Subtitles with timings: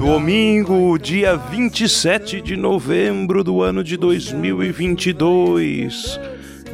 [0.00, 6.18] Domingo, dia 27 de novembro do ano de 2022.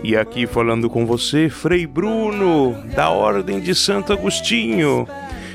[0.05, 5.09] E aqui falando com você, Frei Bruno, da Ordem de Santo Agostinho.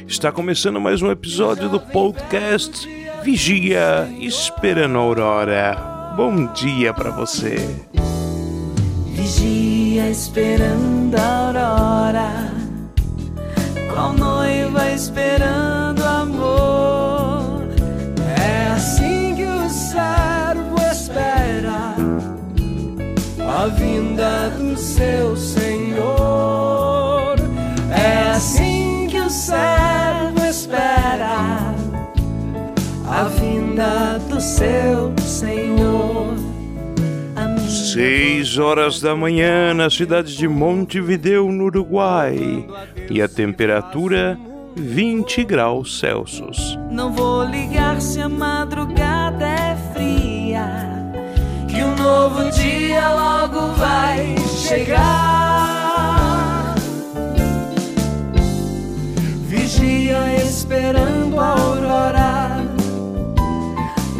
[0.05, 2.89] Está começando mais um episódio do podcast
[3.23, 6.13] Vigia Esperando a Aurora.
[6.17, 7.55] Bom dia para você.
[9.13, 12.51] Vigia esperando a aurora,
[13.93, 15.90] qual noiva esperando
[23.53, 27.35] a vinda do seu Senhor.
[27.91, 31.73] É assim que o servo espera
[33.07, 36.33] a vinda do seu Senhor.
[37.35, 37.69] Amém.
[37.69, 42.65] Seis horas da manhã na cidade de Montevideo, no Uruguai.
[43.09, 44.39] E a temperatura
[44.77, 46.79] 20 graus Celsius.
[46.89, 51.00] Não vou ligar se a madrugada é fria,
[51.71, 54.35] que um novo dia logo vai
[54.67, 55.95] chegar.
[59.47, 62.65] Vigia esperando a aurora,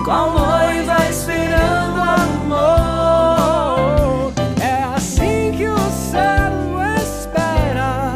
[0.06, 3.12] qual noiva esperando amor.
[4.62, 8.14] É assim que o servo espera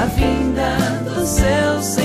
[0.00, 2.01] a vinda do seu.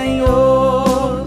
[0.00, 1.24] Senhor.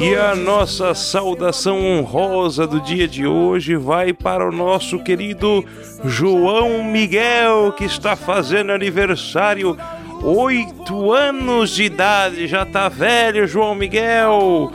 [0.00, 5.64] E a nossa saudação honrosa do dia de hoje vai para o nosso querido
[6.04, 9.76] João Miguel, que está fazendo aniversário.
[10.22, 14.72] Oito anos de idade, já tá velho, João Miguel.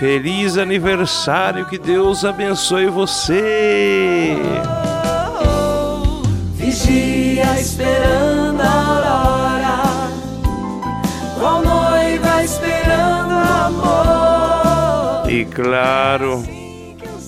[0.00, 4.36] Feliz aniversário, que Deus abençoe você.
[6.56, 8.17] Vigia esperando
[15.38, 16.42] E claro,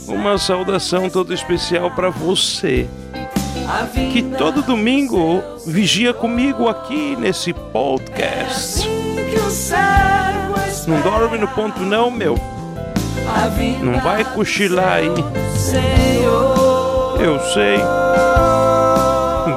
[0.09, 2.88] uma saudação toda especial para você,
[4.12, 8.84] que todo domingo vigia comigo aqui nesse podcast.
[10.88, 12.37] Não dorme no ponto não, meu.
[13.81, 15.15] Não vai cochilar aí.
[17.21, 17.78] Eu sei.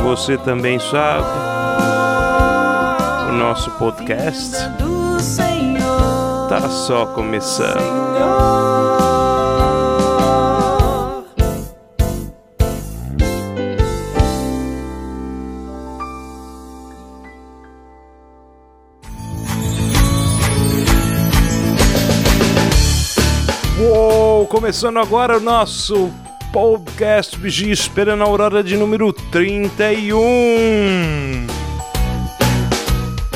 [0.04, 1.26] Você também sabe.
[3.30, 4.56] O nosso podcast
[6.60, 6.62] do Senhor.
[6.62, 7.82] tá só começando.
[23.80, 26.12] Uou, começando agora o nosso
[26.52, 31.53] podcast Vigia Esperando a Aurora de número 31.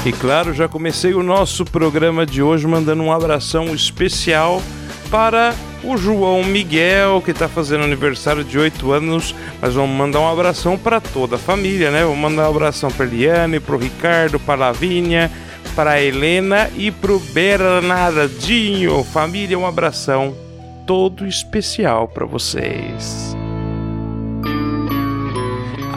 [0.07, 4.63] E claro, já comecei o nosso programa de hoje mandando um abração especial
[5.11, 5.53] para
[5.83, 10.77] o João Miguel, que está fazendo aniversário de 8 anos, mas vamos mandar um abração
[10.77, 12.05] para toda a família, né?
[12.05, 15.29] Vamos mandar um abração para Eliane, para o Ricardo, para a Lavínia,
[15.75, 19.03] para a Helena e para o Bernardinho.
[19.03, 20.33] Família, um abração
[20.85, 23.36] todo especial para vocês.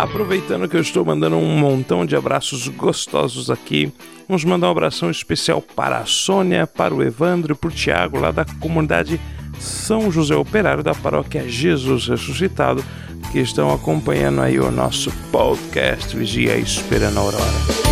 [0.00, 3.92] Aproveitando que eu estou mandando um montão de abraços gostosos aqui,
[4.26, 8.18] vamos mandar um abração especial para a Sônia, para o Evandro e para o Tiago,
[8.18, 9.20] lá da comunidade
[9.58, 12.82] São José Operário da paróquia Jesus Ressuscitado,
[13.30, 17.90] que estão acompanhando aí o nosso podcast Vigia Esperando a Aurora.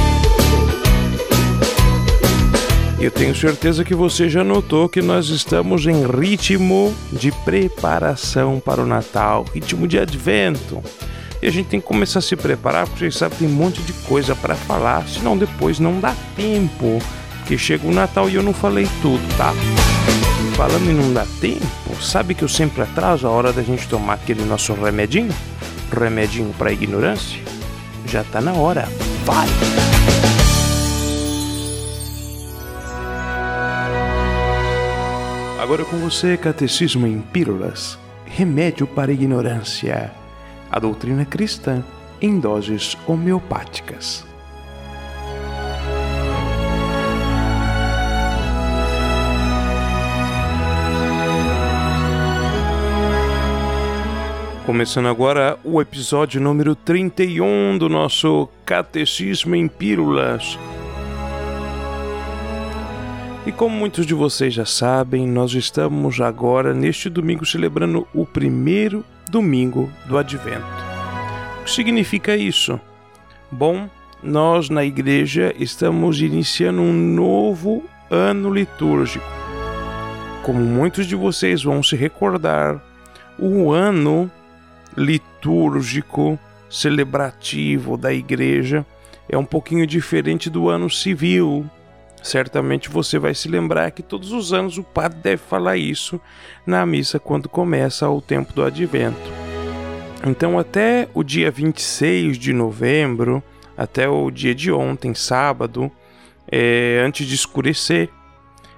[2.99, 8.81] Eu tenho certeza que você já notou que nós estamos em ritmo de preparação para
[8.81, 10.83] o Natal, ritmo de advento.
[11.41, 13.81] E a gente tem que começar a se preparar, porque vocês sabem, tem um monte
[13.83, 16.99] de coisa para falar, senão depois não dá tempo.
[17.39, 19.53] Porque chega o Natal e eu não falei tudo, tá?
[20.57, 24.15] Falando em não dar tempo, sabe que eu sempre atraso a hora da gente tomar
[24.15, 25.33] aquele nosso remedinho?
[25.93, 27.41] Remedinho para ignorância?
[28.07, 28.89] Já tá na hora.
[29.25, 29.47] Vai!
[35.61, 40.11] Agora com você, Catecismo em Pílulas, remédio para ignorância.
[40.71, 41.83] A doutrina cristã,
[42.21, 44.27] em doses homeopáticas.
[54.67, 60.59] Começando agora o episódio número 31 do nosso Catecismo em Pílulas.
[63.47, 69.03] E como muitos de vocês já sabem, nós estamos agora neste domingo celebrando o primeiro
[69.29, 70.65] domingo do Advento.
[71.61, 72.81] O que significa isso?
[73.51, 73.89] Bom,
[74.23, 79.25] nós na igreja estamos iniciando um novo ano litúrgico.
[80.43, 82.83] Como muitos de vocês vão se recordar,
[83.39, 84.31] o ano
[84.97, 86.39] litúrgico,
[86.69, 88.85] celebrativo da igreja
[89.29, 91.69] é um pouquinho diferente do ano civil.
[92.23, 96.21] Certamente você vai se lembrar que todos os anos o padre deve falar isso
[96.67, 99.31] na missa quando começa o tempo do advento.
[100.27, 103.43] Então, até o dia 26 de novembro,
[103.77, 105.91] até o dia de ontem, sábado,
[106.51, 108.11] é, antes de escurecer,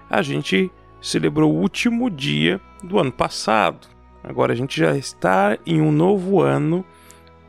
[0.08, 0.70] a gente
[1.00, 3.88] celebrou o último dia do ano passado.
[4.22, 6.84] Agora a gente já está em um novo ano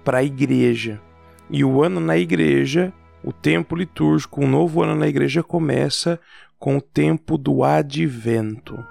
[0.04, 1.02] para a igreja.
[1.50, 2.94] E o ano na igreja,
[3.24, 6.20] o tempo litúrgico, um novo ano na igreja começa
[6.60, 8.84] com o tempo do advento.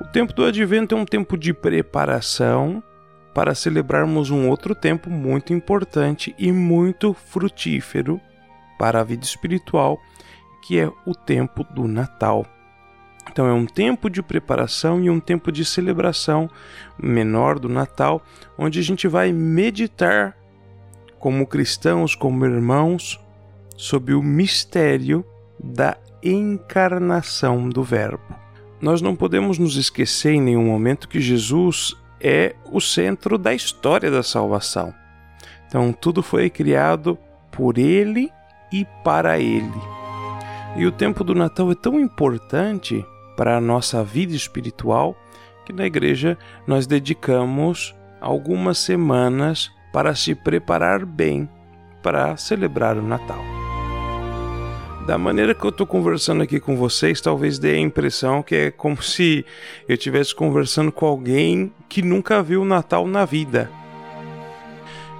[0.00, 2.82] O tempo do advento é um tempo de preparação
[3.34, 8.20] para celebrarmos um outro tempo muito importante e muito frutífero
[8.78, 9.98] para a vida espiritual,
[10.62, 12.46] que é o tempo do Natal.
[13.30, 16.48] Então é um tempo de preparação e um tempo de celebração
[16.98, 18.22] menor do Natal,
[18.56, 20.37] onde a gente vai meditar
[21.18, 23.20] como cristãos, como irmãos,
[23.76, 25.24] sobre o mistério
[25.58, 28.36] da encarnação do Verbo.
[28.80, 34.10] Nós não podemos nos esquecer em nenhum momento que Jesus é o centro da história
[34.10, 34.94] da salvação.
[35.66, 37.18] Então tudo foi criado
[37.50, 38.30] por ele
[38.72, 39.80] e para ele.
[40.76, 43.04] E o tempo do Natal é tão importante
[43.36, 45.16] para a nossa vida espiritual,
[45.64, 51.48] que na igreja nós dedicamos algumas semanas para se preparar bem
[52.02, 53.42] para celebrar o Natal.
[55.06, 58.70] Da maneira que eu estou conversando aqui com vocês, talvez dê a impressão que é
[58.70, 59.44] como se
[59.88, 63.70] eu estivesse conversando com alguém que nunca viu o Natal na vida.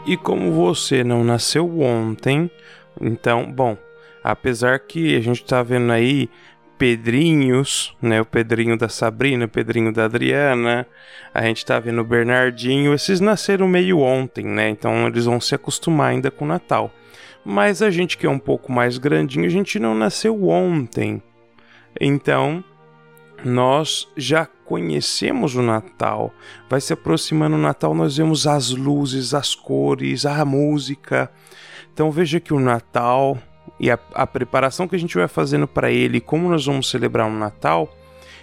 [0.06, 2.50] E como você não nasceu ontem,
[3.00, 3.76] então, bom,
[4.22, 6.30] apesar que a gente está vendo aí
[6.78, 8.20] Pedrinhos, né?
[8.20, 10.86] O Pedrinho da Sabrina, o Pedrinho da Adriana.
[11.34, 12.94] A gente tá vendo o Bernardinho.
[12.94, 14.70] Esses nasceram meio ontem, né?
[14.70, 16.92] Então eles vão se acostumar ainda com o Natal.
[17.44, 21.22] Mas a gente que é um pouco mais grandinho, a gente não nasceu ontem.
[22.00, 22.62] Então,
[23.44, 26.32] nós já conhecemos o Natal.
[26.68, 31.30] Vai se aproximando o Natal, nós vemos as luzes, as cores, a música.
[31.92, 33.38] Então veja que o Natal
[33.80, 37.26] e a, a preparação que a gente vai fazendo para ele, como nós vamos celebrar
[37.26, 37.88] um Natal,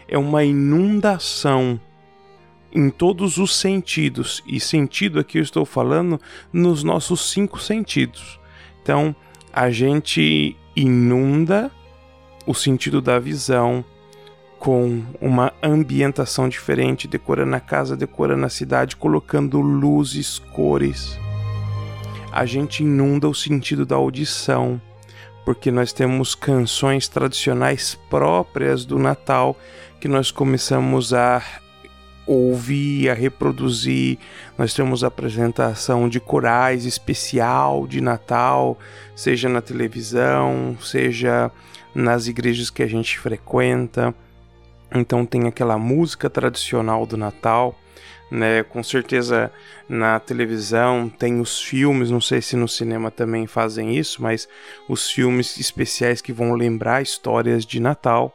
[0.08, 1.80] é uma inundação
[2.72, 4.44] em todos os sentidos.
[4.46, 6.20] E sentido aqui eu estou falando
[6.52, 8.40] nos nossos cinco sentidos.
[8.82, 9.16] Então,
[9.52, 11.72] a gente inunda
[12.46, 13.84] o sentido da visão
[14.60, 21.20] com uma ambientação diferente, decorando a casa, decorando a cidade, colocando luzes, cores.
[22.32, 24.82] A gente inunda o sentido da audição
[25.46, 29.56] porque nós temos canções tradicionais próprias do Natal
[30.02, 31.42] que nós começamos a
[32.26, 34.18] ouvir, a reproduzir.
[34.58, 38.78] Nós temos apresentação de corais especial de Natal,
[39.16, 41.52] seja na televisão, seja
[41.94, 44.14] nas igrejas que a gente frequenta.
[44.94, 47.78] Então tem aquela música tradicional do Natal
[48.30, 48.64] né?
[48.64, 49.52] Com certeza
[49.88, 54.48] na televisão tem os filmes, não sei se no cinema também fazem isso, mas
[54.90, 58.34] os filmes especiais que vão lembrar histórias de Natal.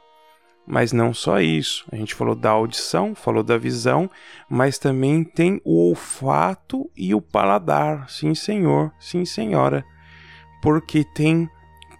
[0.66, 4.08] Mas não só isso, a gente falou da audição, falou da visão,
[4.48, 8.08] mas também tem o olfato e o paladar.
[8.08, 9.84] Sim, senhor, sim, senhora.
[10.62, 11.50] Porque tem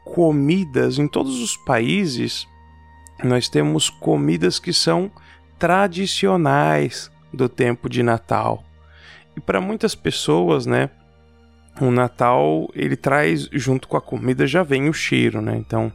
[0.05, 2.47] comidas em todos os países,
[3.25, 5.11] nós temos comidas que são
[5.59, 8.65] tradicionais, do tempo de Natal.
[9.37, 10.91] E para muitas pessoas, né,
[11.81, 15.57] o Natal ele traz junto com a comida já vem o cheiro, né?
[15.57, 15.93] Então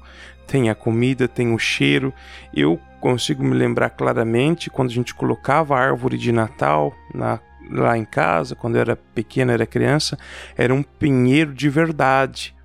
[0.47, 2.13] tem a comida, tem o cheiro.
[2.53, 7.39] Eu consigo me lembrar claramente quando a gente colocava a árvore de Natal na,
[7.69, 10.17] lá em casa, quando eu era pequena, era criança,
[10.57, 12.55] era um pinheiro de verdade.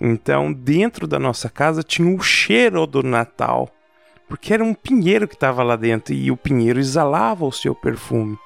[0.00, 3.68] Então, dentro da nossa casa tinha o cheiro do Natal
[4.28, 8.38] porque era um pinheiro que estava lá dentro e o pinheiro exalava o seu perfume.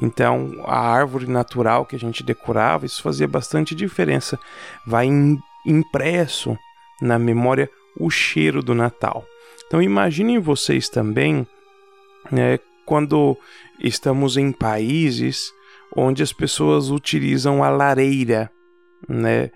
[0.00, 4.38] Então, a árvore natural que a gente decorava, isso fazia bastante diferença.
[4.86, 5.08] Vai
[5.66, 6.56] impresso
[7.02, 9.24] na memória o cheiro do Natal.
[9.66, 11.46] Então, imaginem vocês também,
[12.30, 13.36] né, quando
[13.78, 15.52] estamos em países
[15.94, 18.50] onde as pessoas utilizam a lareira,
[19.08, 19.50] né,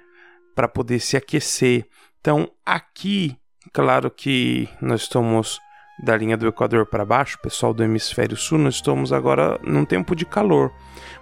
[0.55, 1.87] para poder se aquecer.
[2.21, 3.37] Então, aqui,
[3.73, 5.61] claro que nós estamos
[5.99, 10.15] da linha do Equador para baixo, pessoal do hemisfério sul, nós estamos agora num tempo
[10.17, 10.73] de calor.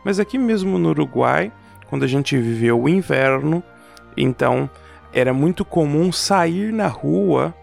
[0.04, 1.52] Mas aqui mesmo no Uruguai,
[1.88, 3.62] quando a gente viveu o inverno,
[4.16, 4.68] então
[5.12, 7.54] era muito comum sair na rua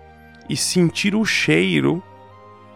[0.47, 2.03] e sentir o cheiro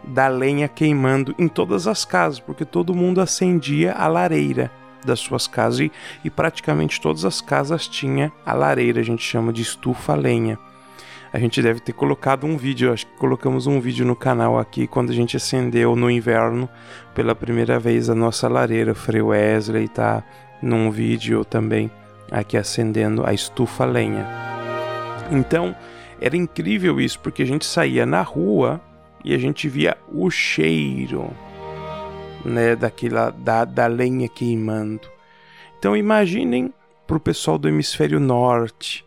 [0.03, 4.71] da lenha queimando em todas as casas, porque todo mundo acendia a lareira
[5.05, 5.91] das suas casas e,
[6.23, 10.57] e praticamente todas as casas tinha a lareira, a gente chama de estufa lenha.
[11.33, 14.85] A gente deve ter colocado um vídeo, acho que colocamos um vídeo no canal aqui
[14.85, 16.69] quando a gente acendeu no inverno
[17.15, 18.91] pela primeira vez a nossa lareira.
[18.91, 20.23] O Frei Wesley tá
[20.61, 21.89] num vídeo também
[22.29, 24.27] aqui acendendo a estufa lenha.
[25.31, 25.75] Então,
[26.21, 28.79] era incrível isso, porque a gente saía na rua
[29.25, 31.31] e a gente via o cheiro
[32.45, 35.09] né, daquela, da, da lenha queimando.
[35.79, 36.71] Então imaginem
[37.07, 39.03] para o pessoal do hemisfério norte,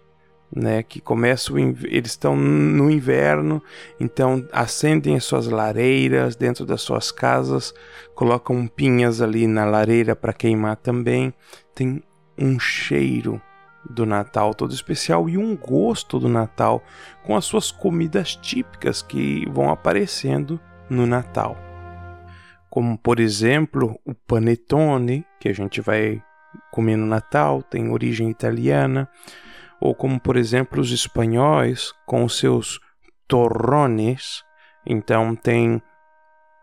[0.55, 3.63] né, que começa eles estão no inverno,
[3.99, 7.75] então acendem as suas lareiras dentro das suas casas,
[8.15, 11.33] colocam pinhas ali na lareira para queimar também.
[11.75, 12.03] Tem
[12.39, 13.41] um cheiro
[13.89, 16.83] do Natal todo especial e um gosto do Natal
[17.25, 20.61] com as suas comidas típicas que vão aparecendo
[20.91, 21.67] no Natal
[22.77, 26.23] como por exemplo o panetone, que a gente vai
[26.71, 29.09] comer no Natal, tem origem italiana,
[29.81, 32.81] ou como por exemplo os espanhóis com seus
[33.29, 34.45] torrones,
[34.87, 35.83] então tem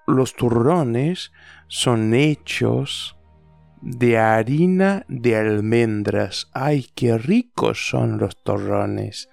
[0.07, 1.31] los turrones
[1.67, 3.15] son hechos
[3.81, 6.47] de harina de almendras.
[6.53, 9.27] Ai, que ricos são os torrones!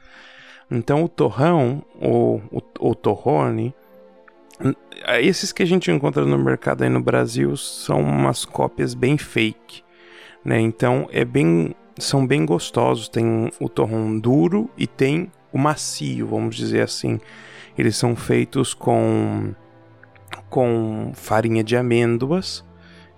[0.71, 3.75] Então o torrão, ou o, o torrone,
[5.21, 9.83] esses que a gente encontra no mercado aí no Brasil são umas cópias bem fake,
[10.45, 10.61] né?
[10.61, 13.09] Então é bem, são bem gostosos.
[13.09, 17.21] Tem o torrão duro e tem o macio, vamos dizer assim.
[17.77, 19.55] Eles são feitos com
[20.49, 22.65] com farinha de amêndoas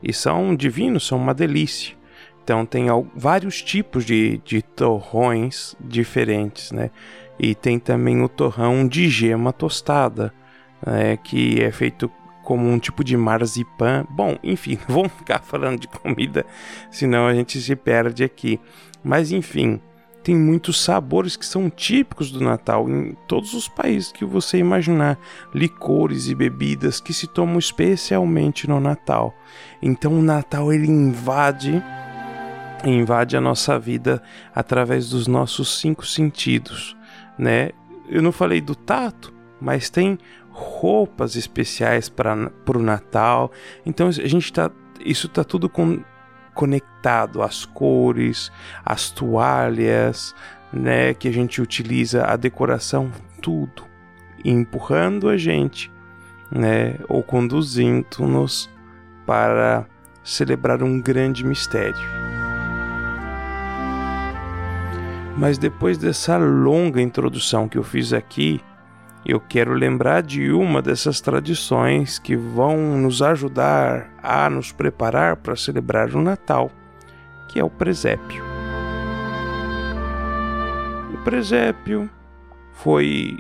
[0.03, 1.97] e são divinos, são uma delícia.
[2.43, 6.91] Então tem vários tipos de, de torrões diferentes, né?
[7.39, 10.33] E tem também o torrão de gema tostada
[10.85, 12.11] é, que é feito
[12.42, 14.06] como um tipo de marzipan.
[14.11, 16.44] Bom, enfim, vamos ficar falando de comida,
[16.90, 18.61] senão a gente se perde aqui.
[19.04, 19.80] Mas enfim,
[20.22, 25.18] tem muitos sabores que são típicos do Natal em todos os países que você imaginar,
[25.52, 29.34] licores e bebidas que se tomam especialmente no Natal.
[29.82, 31.82] Então o Natal ele invade
[32.84, 34.20] invade a nossa vida
[34.54, 36.96] através dos nossos cinco sentidos,
[37.38, 37.70] né?
[38.08, 40.18] Eu não falei do tato, mas tem
[40.52, 43.50] roupas especiais para o Natal.
[43.85, 44.71] Então a gente está,
[45.04, 46.02] isso está tudo com,
[46.54, 48.52] conectado, as cores,
[48.85, 50.35] as toalhas,
[50.73, 53.90] né, que a gente utiliza, a decoração, tudo
[54.44, 55.90] empurrando a gente,
[56.50, 58.68] né, ou conduzindo-nos
[59.25, 59.87] para
[60.25, 62.23] celebrar um grande mistério.
[65.37, 68.61] Mas depois dessa longa introdução que eu fiz aqui,
[69.25, 75.55] eu quero lembrar de uma dessas tradições que vão nos ajudar a nos preparar para
[75.55, 76.71] celebrar o Natal,
[77.49, 78.43] que é o presépio.
[81.14, 82.11] O presépio
[82.73, 83.38] foi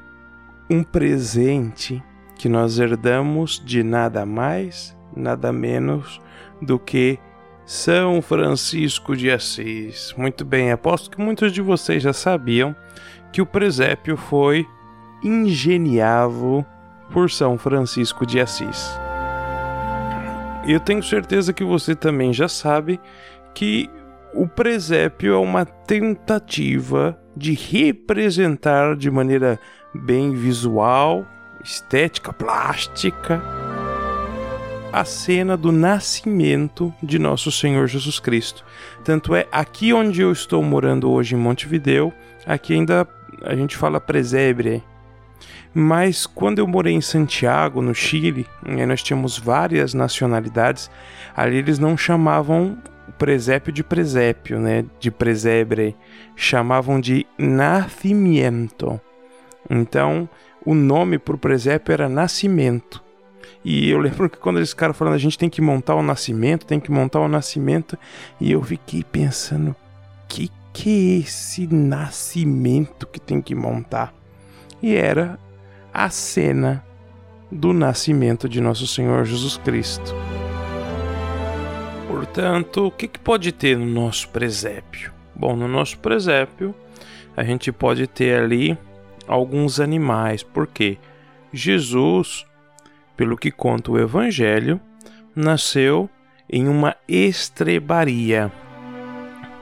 [0.70, 2.02] um presente
[2.38, 6.20] que nós herdamos de nada mais, nada menos
[6.60, 7.18] do que
[7.66, 10.14] São Francisco de Assis.
[10.16, 12.74] Muito bem, aposto que muitos de vocês já sabiam
[13.32, 14.66] que o presépio foi
[15.22, 16.64] ingeniável
[17.12, 18.98] por São Francisco de Assis.
[20.66, 23.00] Eu tenho certeza que você também já sabe
[23.54, 23.90] que
[24.34, 29.58] o presépio é uma tentativa de representar de maneira
[29.94, 31.26] bem visual,
[31.62, 33.42] estética, plástica,
[34.92, 38.64] a cena do nascimento de nosso Senhor Jesus Cristo.
[39.02, 42.12] Tanto é aqui onde eu estou morando hoje em Montevideo,
[42.46, 43.08] aqui ainda
[43.42, 44.82] a gente fala presebre,
[45.74, 48.46] mas quando eu morei em Santiago, no Chile,
[48.86, 50.90] nós tínhamos várias nacionalidades,
[51.36, 52.78] ali eles não chamavam
[53.18, 55.94] presépio de presépio, né, de presebre,
[56.34, 59.00] chamavam de nascimento.
[59.70, 60.28] Então,
[60.64, 63.02] o nome para o presépio era nascimento.
[63.64, 66.66] E eu lembro que quando eles ficaram falando, a gente tem que montar o nascimento,
[66.66, 67.96] tem que montar o nascimento,
[68.40, 69.74] e eu fiquei pensando,
[70.28, 74.12] que que é esse nascimento que tem que montar?
[74.82, 75.38] E era
[75.94, 76.84] a cena
[77.50, 80.14] do nascimento de nosso Senhor Jesus Cristo.
[82.08, 85.12] Portanto, o que, que pode ter no nosso presépio?
[85.34, 86.74] Bom, no nosso presépio
[87.36, 88.76] a gente pode ter ali
[89.26, 90.98] alguns animais, porque
[91.52, 92.44] Jesus,
[93.16, 94.80] pelo que conta o Evangelho,
[95.34, 96.08] nasceu
[96.48, 98.52] em uma estrebaria.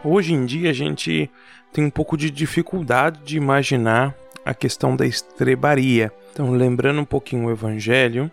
[0.03, 1.31] Hoje em dia a gente
[1.73, 6.13] tem um pouco de dificuldade de imaginar a questão da estrebaria.
[6.33, 8.31] Então, lembrando um pouquinho o Evangelho,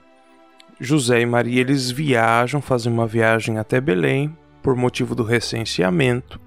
[0.79, 6.39] José e Maria eles viajam, fazem uma viagem até Belém por motivo do recenseamento.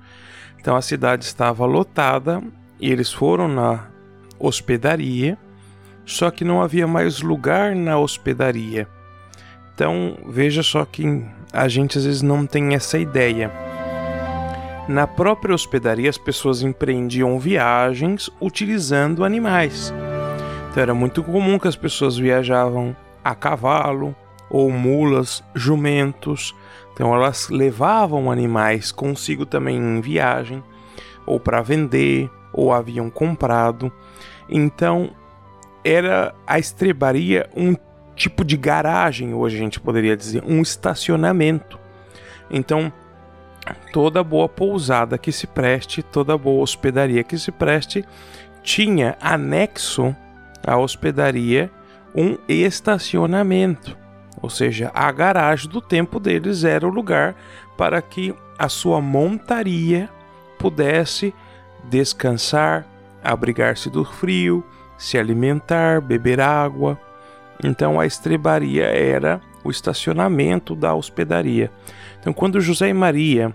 [0.60, 2.42] Então a cidade estava lotada
[2.78, 3.88] e eles foram na
[4.38, 5.36] hospedaria,
[6.04, 8.86] só que não havia mais lugar na hospedaria.
[9.74, 13.50] Então veja só que a gente às vezes não tem essa ideia.
[14.90, 19.94] Na própria hospedaria as pessoas empreendiam viagens utilizando animais.
[20.68, 24.16] Então era muito comum que as pessoas viajavam a cavalo
[24.50, 26.56] ou mulas, jumentos.
[26.92, 30.60] Então elas levavam animais consigo também em viagem,
[31.24, 33.92] ou para vender, ou haviam comprado.
[34.48, 35.10] Então
[35.84, 37.76] era a estrebaria um
[38.16, 41.78] tipo de garagem, hoje a gente poderia dizer, um estacionamento.
[42.50, 42.92] Então
[43.92, 48.04] toda boa pousada que se preste, toda boa hospedaria que se preste,
[48.62, 50.14] tinha anexo
[50.66, 51.70] a hospedaria
[52.14, 53.96] um estacionamento,
[54.42, 57.34] ou seja, a garagem do tempo deles era o lugar
[57.76, 60.08] para que a sua montaria
[60.58, 61.34] pudesse
[61.84, 62.84] descansar,
[63.22, 64.64] abrigar-se do frio,
[64.98, 66.98] se alimentar, beber água.
[67.62, 71.70] Então a estrebaria era o estacionamento da hospedaria.
[72.20, 73.54] Então quando José e Maria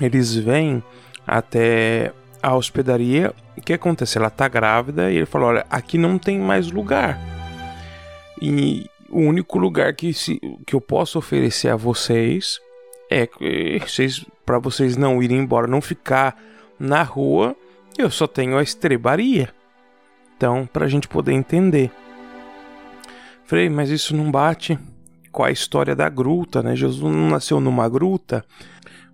[0.00, 0.82] eles vêm
[1.26, 2.12] até
[2.42, 4.18] a hospedaria, o que acontece?
[4.18, 7.18] Ela está grávida e ele falou: Olha, aqui não tem mais lugar.
[8.40, 12.60] E o único lugar que, se, que eu posso oferecer a vocês
[13.10, 13.28] é
[13.80, 16.36] vocês, para vocês não irem embora, não ficar
[16.78, 17.56] na rua,
[17.96, 19.52] eu só tenho a estrebaria.
[20.36, 21.90] Então, para a gente poder entender.
[23.44, 24.78] Falei, mas isso não bate
[25.38, 26.74] com a história da gruta, né?
[26.74, 28.44] Jesus não nasceu numa gruta.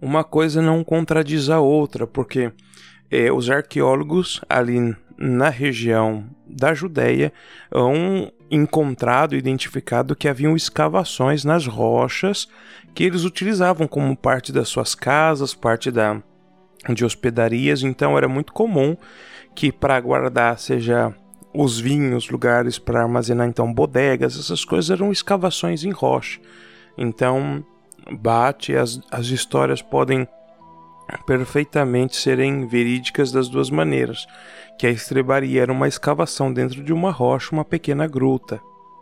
[0.00, 2.50] Uma coisa não contradiz a outra, porque
[3.10, 7.30] é, os arqueólogos ali na região da Judéia
[7.70, 12.48] hão encontrado, identificado que haviam escavações nas rochas
[12.94, 16.22] que eles utilizavam como parte das suas casas, parte da,
[16.88, 17.82] de hospedarias.
[17.82, 18.96] Então era muito comum
[19.54, 21.14] que para guardar, seja
[21.54, 26.40] os vinhos, lugares para armazenar então bodegas, essas coisas eram escavações em rocha.
[26.98, 27.64] Então
[28.10, 30.26] bate, as, as histórias podem
[31.26, 34.26] perfeitamente serem verídicas das duas maneiras,
[34.78, 38.60] que a estrebaria era uma escavação dentro de uma rocha, uma pequena gruta,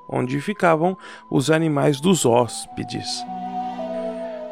[0.09, 0.97] onde ficavam
[1.31, 3.25] os animais dos hóspedes.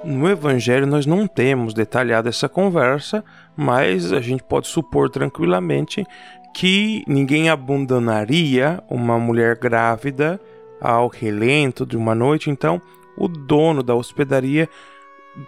[0.02, 3.22] No Evangelho nós não temos detalhado essa conversa,
[3.54, 6.06] mas a gente pode supor tranquilamente
[6.54, 10.40] que ninguém abandonaria uma mulher grávida
[10.80, 12.80] ao relento de uma noite, então
[13.16, 14.68] o dono da hospedaria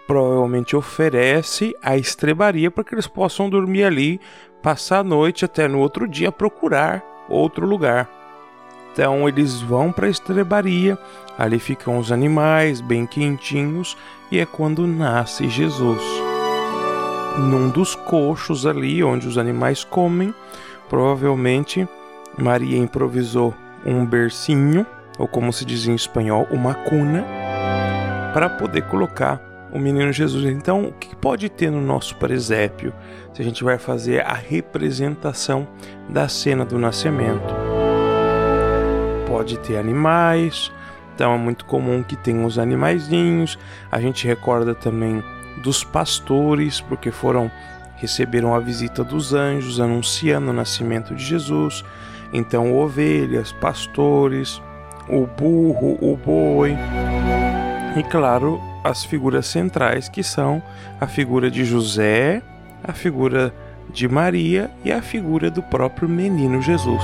[0.07, 4.19] provavelmente oferece a estrebaria para que eles possam dormir ali,
[4.61, 8.09] passar a noite até no outro dia procurar outro lugar.
[8.91, 10.97] Então eles vão para a estrebaria,
[11.37, 13.97] ali ficam os animais bem quentinhos
[14.31, 16.01] e é quando nasce Jesus.
[17.39, 20.33] Num dos coxos ali onde os animais comem,
[20.89, 21.87] provavelmente
[22.37, 23.53] Maria improvisou
[23.85, 24.85] um bercinho,
[25.17, 27.23] ou como se diz em espanhol, uma cuna,
[28.33, 30.45] para poder colocar o menino Jesus.
[30.45, 32.93] Então, o que pode ter no nosso presépio
[33.33, 35.67] se a gente vai fazer a representação
[36.07, 37.53] da cena do nascimento?
[39.27, 40.71] Pode ter animais,
[41.15, 43.57] então é muito comum que tenha os animaizinhos.
[43.91, 45.23] A gente recorda também
[45.63, 47.51] dos pastores, porque foram
[47.95, 51.83] receberam a visita dos anjos anunciando o nascimento de Jesus.
[52.31, 54.61] Então, ovelhas, pastores,
[55.07, 56.75] o burro, o boi.
[57.95, 60.61] E claro, as figuras centrais, que são
[60.99, 62.41] a figura de José,
[62.83, 63.53] a figura
[63.91, 67.03] de Maria e a figura do próprio menino Jesus.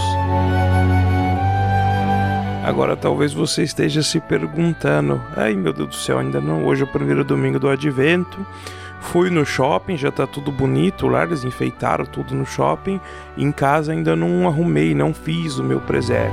[2.66, 6.86] Agora talvez você esteja se perguntando: ai meu Deus do céu, ainda não, hoje é
[6.86, 8.46] o primeiro domingo do advento.
[9.02, 13.00] Fui no shopping, já tá tudo bonito lá, eles enfeitaram tudo no shopping.
[13.38, 16.30] Em casa ainda não arrumei, não fiz o meu presépio.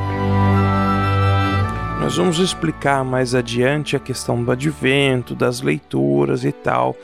[2.00, 6.94] Nós vamos explicar mais adiante a questão do advento, das leituras e tal,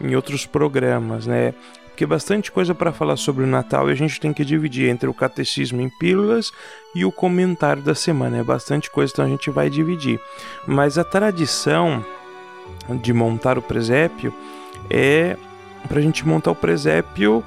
[0.00, 1.54] em outros programas, né?
[1.88, 5.08] Porque bastante coisa para falar sobre o Natal e a gente tem que dividir entre
[5.08, 6.50] o catecismo em pílulas
[6.94, 8.38] e o comentário da semana.
[8.38, 10.20] É bastante coisa, então a gente vai dividir.
[10.66, 12.04] Mas a tradição
[13.02, 14.32] de montar o presépio
[14.90, 15.36] é
[15.88, 17.44] para a gente montar o presépio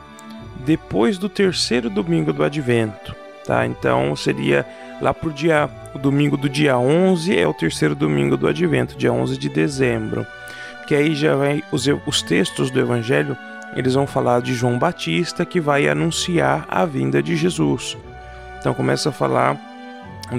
[0.65, 3.65] depois do terceiro domingo do advento, tá?
[3.65, 4.65] Então seria
[5.01, 9.11] lá pro dia, o domingo do dia 11 é o terceiro domingo do advento, dia
[9.11, 10.25] 11 de dezembro.
[10.87, 13.35] Que aí já vai os, os textos do evangelho,
[13.75, 17.97] eles vão falar de João Batista que vai anunciar a vinda de Jesus.
[18.59, 19.57] Então começa a falar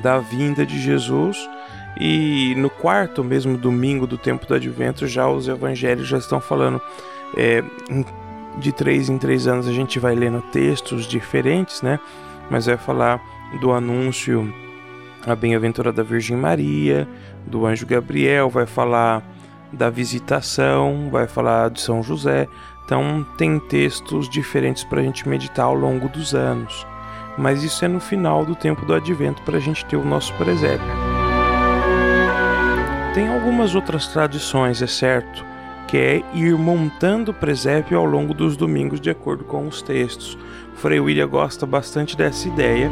[0.03, 1.37] da vinda de Jesus
[1.99, 6.81] e no quarto mesmo domingo do tempo do advento já os evangelhos já estão falando
[7.37, 7.63] é,
[8.59, 11.99] de três em três anos a gente vai lendo textos diferentes, né?
[12.51, 13.21] Mas vai falar
[13.61, 14.53] do anúncio
[15.27, 17.09] a bem-aventurada Virgem Maria,
[17.45, 19.23] do anjo Gabriel, vai falar
[19.73, 22.47] da visitação, vai falar de São José.
[22.85, 26.87] Então tem textos diferentes para a gente meditar ao longo dos anos.
[27.37, 30.33] Mas isso é no final do tempo do advento para a gente ter o nosso
[30.35, 31.06] presépio.
[33.17, 35.43] Tem algumas outras tradições, é certo,
[35.89, 40.37] que é ir montando o presépio ao longo dos domingos de acordo com os textos.
[40.75, 42.91] Frei William gosta bastante dessa ideia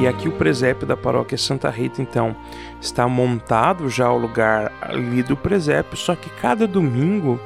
[0.00, 2.36] e aqui o presépio da paróquia Santa Rita, então,
[2.80, 7.40] está montado já o lugar ali do presépio, só que cada domingo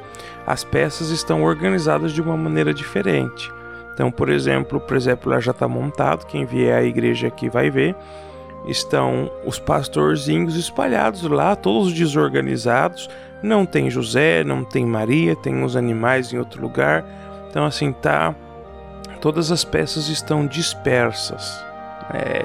[0.47, 3.51] as peças estão organizadas de uma maneira diferente.
[3.95, 7.71] Então, por exemplo, o presépio lá já está montado, quem vier à igreja aqui vai
[7.71, 7.97] ver.
[8.67, 13.09] Estão os pastorzinhos espalhados lá, todos desorganizados.
[13.43, 17.05] Não tem José, não tem Maria, tem os animais em outro lugar.
[17.51, 18.35] Então, assim, tá.
[19.21, 21.65] Todas as peças estão dispersas.
[22.15, 22.45] É,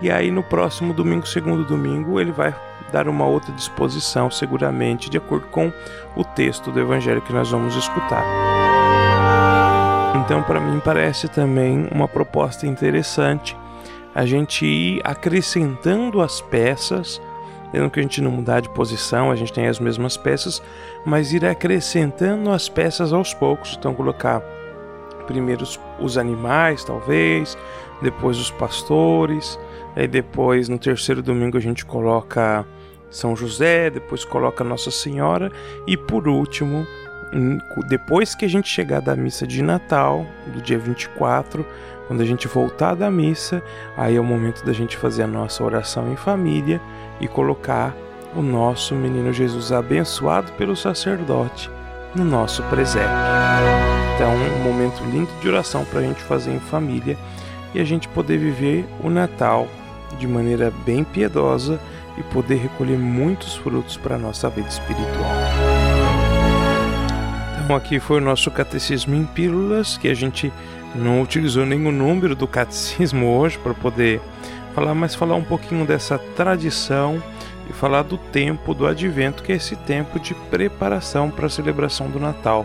[0.00, 2.54] e aí no próximo domingo, segundo domingo, ele vai
[2.92, 5.72] dar uma outra disposição, seguramente, de acordo com
[6.16, 8.24] o texto do evangelho que nós vamos escutar.
[10.16, 13.56] Então, para mim, parece também uma proposta interessante
[14.18, 17.22] a gente ir acrescentando as peças,
[17.72, 20.60] mesmo que a gente não mudar de posição, a gente tem as mesmas peças,
[21.06, 23.76] mas ir acrescentando as peças aos poucos.
[23.78, 24.40] Então, colocar
[25.24, 27.56] primeiro os, os animais, talvez,
[28.02, 29.56] depois os pastores,
[29.94, 32.66] aí depois no terceiro domingo a gente coloca
[33.08, 35.52] São José, depois coloca Nossa Senhora
[35.86, 36.84] e por último,
[37.88, 41.64] depois que a gente chegar da missa de Natal, do dia 24,
[42.08, 43.62] quando a gente voltar da missa,
[43.94, 46.80] aí é o momento da gente fazer a nossa oração em família
[47.20, 47.94] e colocar
[48.34, 51.70] o nosso menino Jesus abençoado pelo sacerdote
[52.14, 53.10] no nosso presépio.
[54.14, 57.16] Então, um momento lindo de oração para a gente fazer em família
[57.74, 59.68] e a gente poder viver o Natal
[60.18, 61.78] de maneira bem piedosa
[62.16, 65.30] e poder recolher muitos frutos para a nossa vida espiritual.
[67.62, 70.50] Então, aqui foi o nosso Catecismo em Pílulas, que a gente
[70.94, 74.20] não utilizou nenhum número do catecismo hoje para poder
[74.74, 77.22] falar, mas falar um pouquinho dessa tradição
[77.68, 82.08] e falar do tempo do advento, que é esse tempo de preparação para a celebração
[82.08, 82.64] do Natal.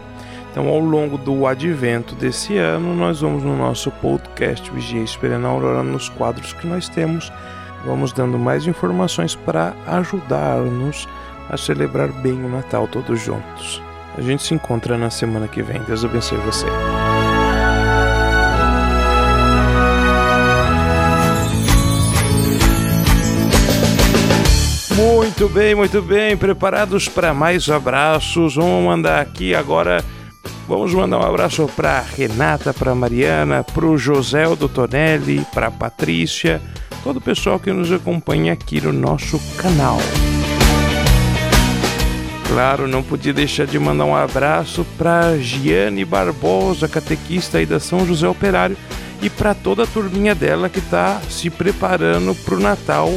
[0.51, 5.49] Então, ao longo do advento desse ano, nós vamos no nosso podcast Vigia Esperando a
[5.49, 7.31] Aurora, nos quadros que nós temos,
[7.83, 11.07] vamos dando mais informações para ajudar-nos
[11.49, 13.81] a celebrar bem o Natal todos juntos.
[14.15, 15.81] A gente se encontra na semana que vem.
[15.81, 16.67] Deus abençoe você.
[24.95, 26.37] Muito bem, muito bem.
[26.37, 28.55] Preparados para mais abraços?
[28.55, 30.03] Vamos mandar aqui agora
[30.67, 36.61] Vamos mandar um abraço para Renata, para Mariana, para o José do Tonelli, para Patrícia,
[37.03, 39.97] todo o pessoal que nos acompanha aqui no nosso canal.
[42.47, 48.05] Claro, não podia deixar de mandar um abraço para Giane Barbosa, catequista aí da São
[48.05, 48.77] José Operário,
[49.21, 53.09] e para toda a turminha dela que está se preparando para o Natal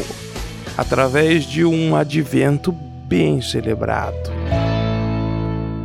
[0.77, 4.31] através de um advento bem celebrado.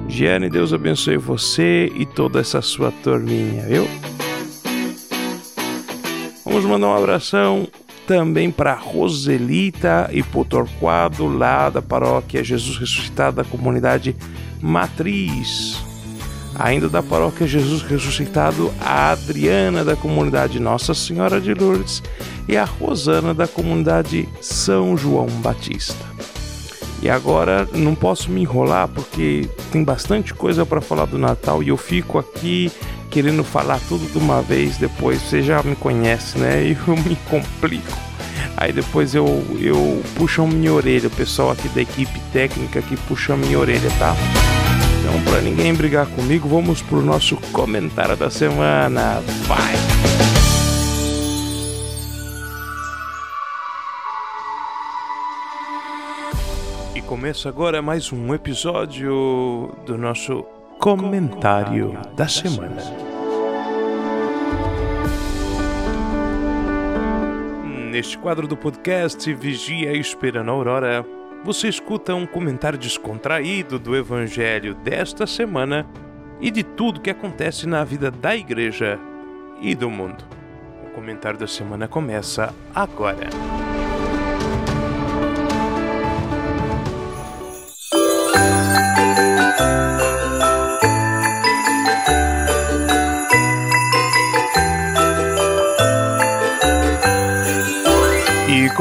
[0.07, 3.87] Giane, Deus abençoe você e toda essa sua turminha, viu?
[6.43, 7.67] Vamos mandar um abração
[8.05, 14.15] também para Roselita e Potorquado, lá da paróquia Jesus Ressuscitado da comunidade
[14.59, 15.81] Matriz.
[16.59, 22.03] Ainda da paróquia Jesus Ressuscitado, a Adriana da comunidade Nossa Senhora de Lourdes
[22.47, 26.05] e a Rosana da comunidade São João Batista.
[27.01, 31.69] E agora não posso me enrolar porque tem bastante coisa para falar do Natal e
[31.69, 32.71] eu fico aqui
[33.09, 35.21] querendo falar tudo de uma vez depois.
[35.21, 36.63] Você já me conhece, né?
[36.87, 37.97] Eu me complico.
[38.55, 42.95] Aí depois eu, eu puxo a minha orelha, o pessoal aqui da equipe técnica que
[42.95, 44.15] puxa a minha orelha, tá?
[44.99, 49.19] Então, para ninguém brigar comigo, vamos pro nosso comentário da semana.
[49.47, 50.00] Vai!
[57.11, 60.43] Começa agora mais um episódio do nosso
[60.79, 62.81] comentário da semana.
[67.91, 71.05] Neste quadro do podcast Vigia Esperando a Aurora,
[71.43, 75.85] você escuta um comentário descontraído do Evangelho desta semana
[76.39, 78.97] e de tudo que acontece na vida da igreja
[79.59, 80.23] e do mundo.
[80.87, 83.27] O comentário da semana começa agora.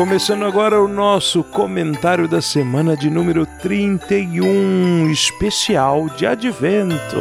[0.01, 7.19] Começando agora o nosso comentário da semana de número 31, especial de Advento.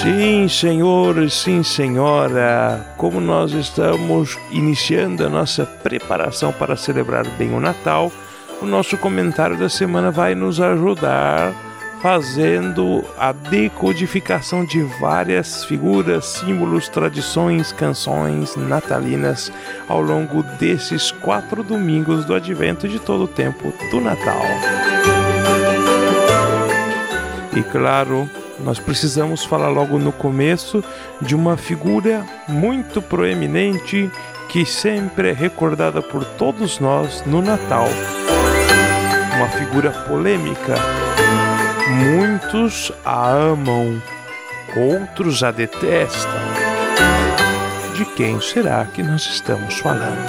[0.00, 7.58] Sim, senhor, sim, senhora, como nós estamos iniciando a nossa preparação para celebrar bem o
[7.58, 8.12] Natal,
[8.62, 11.52] o nosso comentário da semana vai nos ajudar
[12.00, 19.52] fazendo a decodificação de várias figuras, símbolos, tradições, canções natalinas
[19.88, 24.42] ao longo desses quatro domingos do advento de todo o tempo do Natal.
[27.56, 28.30] E claro,
[28.60, 30.82] nós precisamos falar logo no começo
[31.20, 34.10] de uma figura muito proeminente
[34.48, 37.86] que sempre é recordada por todos nós no Natal.
[39.36, 40.74] Uma figura polêmica
[41.90, 44.02] Muitos a amam,
[44.76, 46.32] outros a detestam.
[47.96, 50.28] De quem será que nós estamos falando?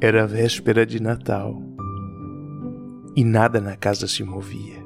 [0.00, 1.60] Era véspera de Natal
[3.16, 4.78] e nada na casa se movia.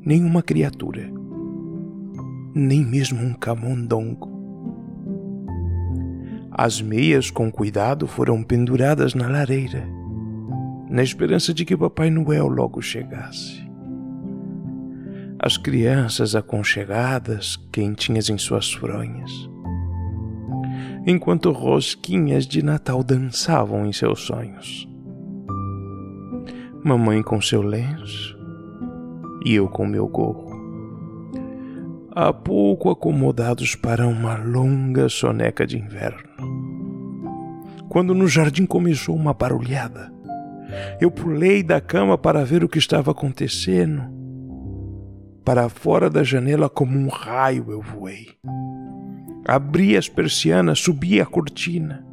[0.00, 1.12] Nenhuma criatura,
[2.54, 4.37] nem mesmo um camundongo.
[6.60, 9.88] As meias, com cuidado, foram penduradas na lareira,
[10.90, 13.62] na esperança de que Papai Noel logo chegasse.
[15.38, 19.30] As crianças aconchegadas, quentinhas em suas fronhas,
[21.06, 24.88] enquanto rosquinhas de Natal dançavam em seus sonhos.
[26.84, 28.36] Mamãe com seu lenço
[29.46, 30.47] e eu com meu gorro.
[32.12, 36.68] Há pouco acomodados para uma longa soneca de inverno
[37.88, 40.12] quando no jardim começou uma barulhada.
[41.00, 44.02] Eu pulei da cama para ver o que estava acontecendo.
[45.44, 48.28] Para fora da janela, como um raio, eu voei.
[49.46, 52.06] Abri as persianas, subi a cortina.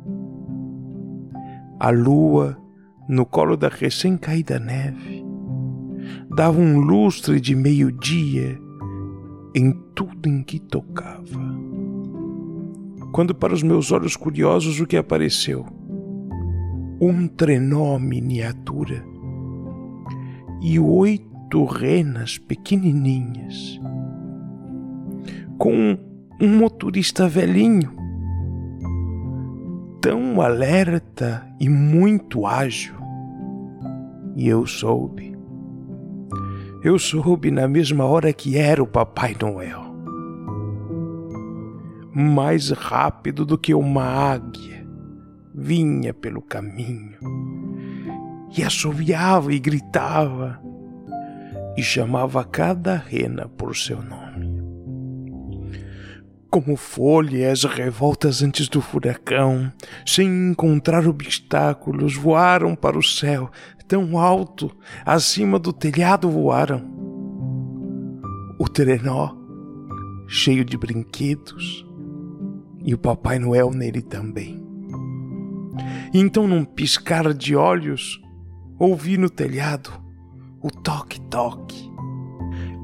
[1.78, 2.58] A lua,
[3.10, 5.26] no colo da recém-caída neve,
[6.34, 8.58] dava um lustre de meio-dia
[9.56, 11.40] em tudo em que tocava
[13.16, 15.66] quando para os meus olhos curiosos o que apareceu?
[17.00, 19.06] Um trenó miniatura
[20.62, 23.80] e oito renas pequenininhas,
[25.58, 25.98] com
[26.42, 27.96] um motorista velhinho,
[30.02, 32.96] tão alerta e muito ágil.
[34.36, 35.35] E eu soube.
[36.86, 39.96] Eu soube na mesma hora que era o Papai Noel
[42.14, 44.88] mais rápido do que uma águia,
[45.52, 47.18] vinha pelo caminho
[48.56, 50.62] e assoviava e gritava
[51.76, 54.64] e chamava cada rena por seu nome.
[56.52, 59.74] Como folhas revoltas antes do furacão,
[60.06, 63.50] sem encontrar obstáculos, voaram para o céu,
[63.88, 64.72] tão alto,
[65.06, 66.84] acima do telhado voaram.
[68.60, 69.36] O trenó,
[70.28, 71.86] cheio de brinquedos,
[72.84, 74.64] e o Papai Noel nele também.
[76.14, 78.22] então, num piscar de olhos,
[78.80, 79.92] ouvi no telhado
[80.62, 81.92] o toque-toque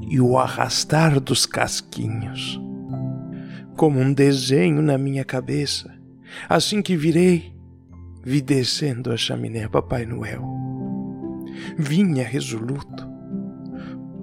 [0.09, 2.59] e o arrastar dos casquinhos,
[3.77, 5.91] como um desenho na minha cabeça.
[6.49, 7.53] Assim que virei,
[8.23, 10.60] vi descendo a chaminé Papai Noel.
[11.77, 13.07] Vinha resoluto,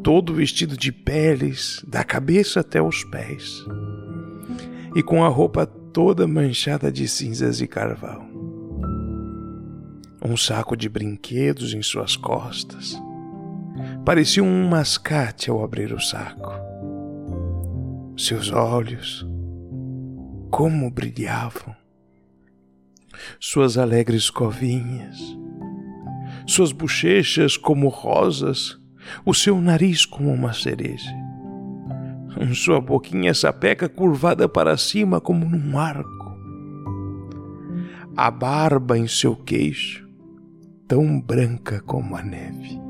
[0.03, 3.65] todo vestido de peles, da cabeça até os pés
[4.95, 8.29] e com a roupa toda manchada de cinzas e carvão.
[10.25, 13.01] Um saco de brinquedos em suas costas,
[14.05, 16.53] parecia um mascate ao abrir o saco.
[18.17, 19.25] Seus olhos,
[20.51, 21.75] como brilhavam,
[23.39, 25.17] suas alegres covinhas,
[26.49, 28.81] suas bochechas como rosas,
[29.25, 31.11] o seu nariz como uma cereja,
[32.55, 36.39] sua boquinha sapeca curvada para cima como num arco,
[38.17, 40.09] a barba em seu queixo,
[40.89, 42.81] tão branca como a neve,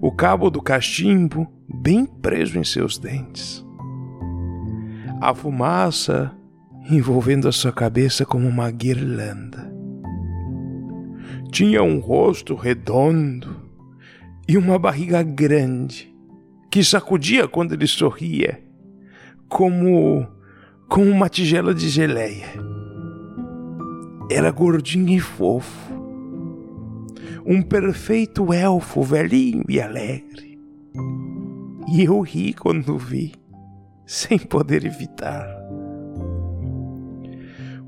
[0.00, 3.62] o cabo do cachimbo bem preso em seus dentes,
[5.20, 6.34] a fumaça
[6.90, 9.75] envolvendo a sua cabeça como uma guirlanda.
[11.50, 13.56] Tinha um rosto redondo
[14.48, 16.14] e uma barriga grande
[16.70, 18.62] que sacudia quando ele sorria,
[19.48, 20.26] como
[20.88, 22.46] como uma tigela de geleia.
[24.30, 25.92] Era gordinho e fofo,
[27.44, 30.58] um perfeito elfo velhinho e alegre.
[31.88, 33.32] E eu ri quando vi,
[34.04, 35.46] sem poder evitar.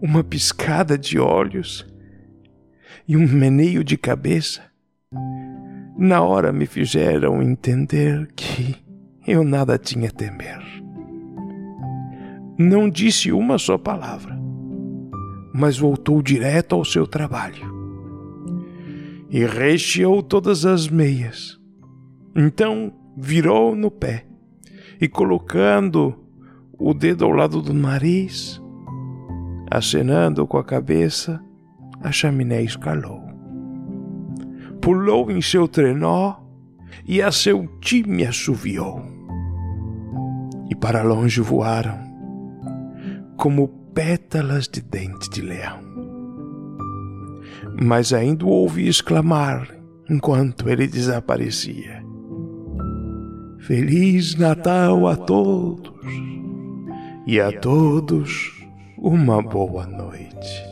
[0.00, 1.84] Uma piscada de olhos
[3.08, 4.60] e um meneio de cabeça,
[5.96, 8.76] na hora me fizeram entender que
[9.26, 10.62] eu nada tinha a temer.
[12.58, 14.38] Não disse uma só palavra,
[15.54, 17.66] mas voltou direto ao seu trabalho
[19.30, 21.58] e recheou todas as meias.
[22.36, 24.26] Então virou no pé
[25.00, 26.14] e, colocando
[26.78, 28.60] o dedo ao lado do nariz,
[29.70, 31.42] acenando com a cabeça,
[32.02, 33.22] a chaminé escalou.
[34.80, 36.36] Pulou em seu trenó
[37.06, 39.02] e a seu time assoviou.
[40.70, 41.98] E para longe voaram,
[43.36, 45.88] como pétalas de dente de leão
[47.80, 49.68] mas ainda o ouvi exclamar
[50.10, 52.02] enquanto ele desaparecia.
[53.60, 55.92] Feliz Natal a todos
[57.26, 58.50] e a todos
[58.96, 60.68] uma boa noite.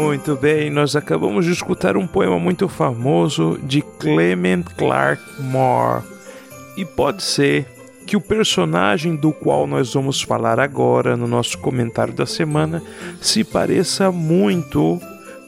[0.00, 6.02] Muito bem, nós acabamos de escutar um poema muito famoso de Clement Clark Moore.
[6.74, 7.66] E pode ser
[8.06, 12.82] que o personagem do qual nós vamos falar agora no nosso comentário da semana
[13.20, 14.98] se pareça muito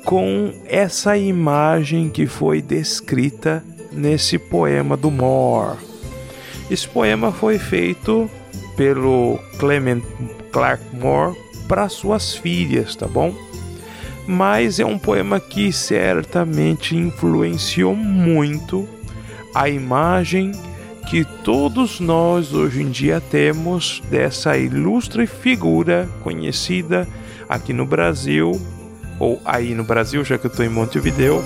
[0.05, 5.79] com essa imagem que foi descrita nesse poema do Moore.
[6.71, 8.31] Esse poema foi feito
[8.77, 10.03] pelo Clement
[10.53, 11.37] Clark Moore
[11.67, 13.35] para suas filhas, tá bom?
[14.27, 18.89] Mas é um poema que certamente influenciou muito
[19.55, 20.53] a imagem
[21.09, 27.07] que todos nós hoje em dia temos dessa ilustre figura conhecida
[27.49, 28.59] aqui no Brasil,
[29.19, 31.43] ou aí no Brasil, já que eu estou em Montevideo,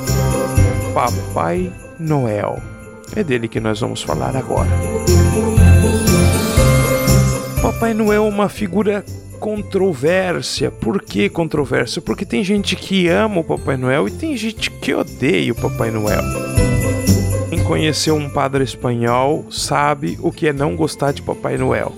[0.94, 2.62] Papai Noel.
[3.14, 4.70] É dele que nós vamos falar agora.
[7.60, 9.04] Papai Noel é uma figura
[9.36, 10.70] controvérsia.
[10.70, 12.02] Por que controvérsia?
[12.02, 15.90] Porque tem gente que ama o Papai Noel e tem gente que odeia o Papai
[15.90, 16.22] Noel.
[17.48, 21.92] Quem conheceu um padre espanhol sabe o que é não gostar de Papai Noel.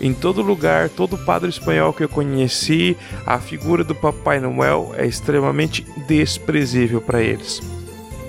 [0.00, 5.06] Em todo lugar, todo padre espanhol que eu conheci, a figura do Papai Noel é
[5.06, 7.60] extremamente desprezível para eles.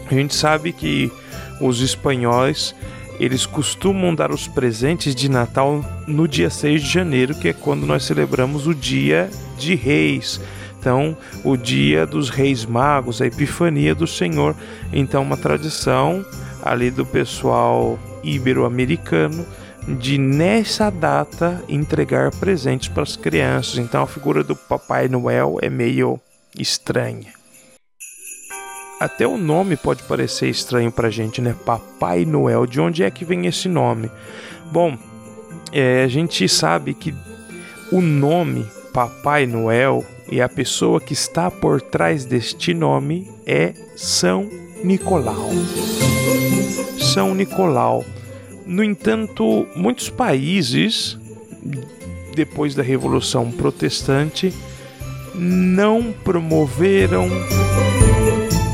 [0.10, 1.12] A gente sabe que
[1.62, 2.76] os espanhóis
[3.24, 7.86] eles costumam dar os presentes de Natal no dia 6 de janeiro, que é quando
[7.86, 10.42] nós celebramos o Dia de Reis.
[10.80, 14.56] Então, o dia dos Reis Magos, a Epifania do Senhor.
[14.92, 16.26] Então, uma tradição
[16.64, 19.46] ali do pessoal ibero-americano
[19.88, 23.78] de nessa data entregar presentes para as crianças.
[23.78, 26.20] Então a figura do Papai Noel é meio
[26.58, 27.41] estranha.
[29.02, 31.56] Até o nome pode parecer estranho para gente, né?
[31.66, 32.68] Papai Noel.
[32.68, 34.12] De onde é que vem esse nome?
[34.72, 34.96] Bom,
[35.74, 37.12] é, a gente sabe que
[37.92, 38.64] o nome
[38.94, 44.48] Papai Noel e a pessoa que está por trás deste nome é São
[44.84, 45.50] Nicolau.
[47.00, 48.06] São Nicolau.
[48.68, 51.18] No entanto, muitos países,
[52.36, 54.54] depois da Revolução Protestante,
[55.34, 57.28] não promoveram,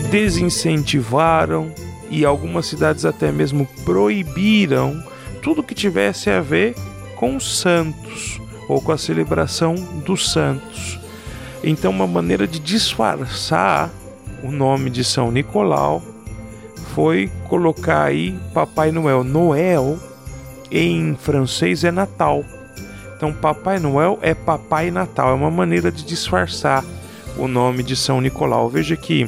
[0.10, 1.72] desincentivaram
[2.10, 5.04] e algumas cidades até mesmo proibiram
[5.42, 6.76] tudo que tivesse a ver
[7.16, 11.00] com os santos ou com a celebração dos santos.
[11.64, 13.90] Então, uma maneira de disfarçar
[14.44, 16.02] o nome de São Nicolau
[16.94, 19.24] foi colocar aí Papai Noel.
[19.24, 20.00] Noel
[20.72, 22.44] em francês é Natal.
[23.16, 26.86] Então, Papai Noel é Papai Natal, é uma maneira de disfarçar
[27.38, 28.70] o nome de São Nicolau.
[28.70, 29.28] Veja que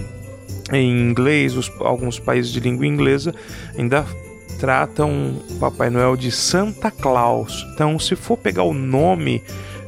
[0.71, 3.33] em inglês, os, alguns países de língua inglesa
[3.77, 4.05] ainda
[4.59, 7.65] tratam Papai Noel de Santa Claus.
[7.73, 9.41] Então, se for pegar o nome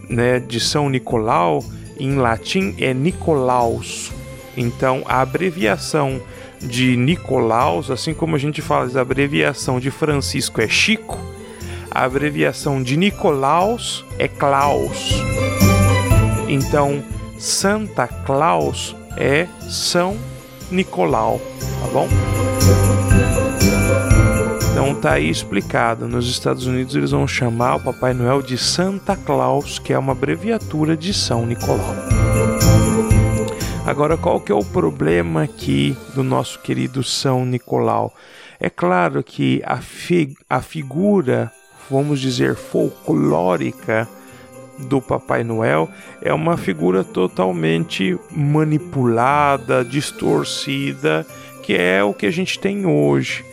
[0.10, 1.64] né, de São Nicolau,
[2.00, 4.12] em latim é Nicolaus.
[4.56, 6.22] Então, a abreviação
[6.60, 11.20] de Nicolaus, assim como a gente fala a abreviação de Francisco é Chico,
[11.90, 15.12] a abreviação de Nicolaus é Claus.
[16.48, 17.04] Então,
[17.38, 20.18] Santa Claus é São
[20.72, 22.08] Nicolau, tá bom?
[24.72, 26.08] Então tá aí explicado.
[26.08, 30.14] Nos Estados Unidos eles vão chamar o Papai Noel de Santa Claus, que é uma
[30.14, 31.96] abreviatura de São Nicolau.
[33.86, 38.14] Agora, qual que é o problema aqui do nosso querido São Nicolau?
[38.60, 41.52] É claro que a, fi a figura,
[41.90, 44.08] vamos dizer, folclórica
[44.78, 45.90] do Papai Noel
[46.22, 51.26] é uma figura totalmente manipulada, distorcida,
[51.64, 53.46] que é o que a gente tem hoje.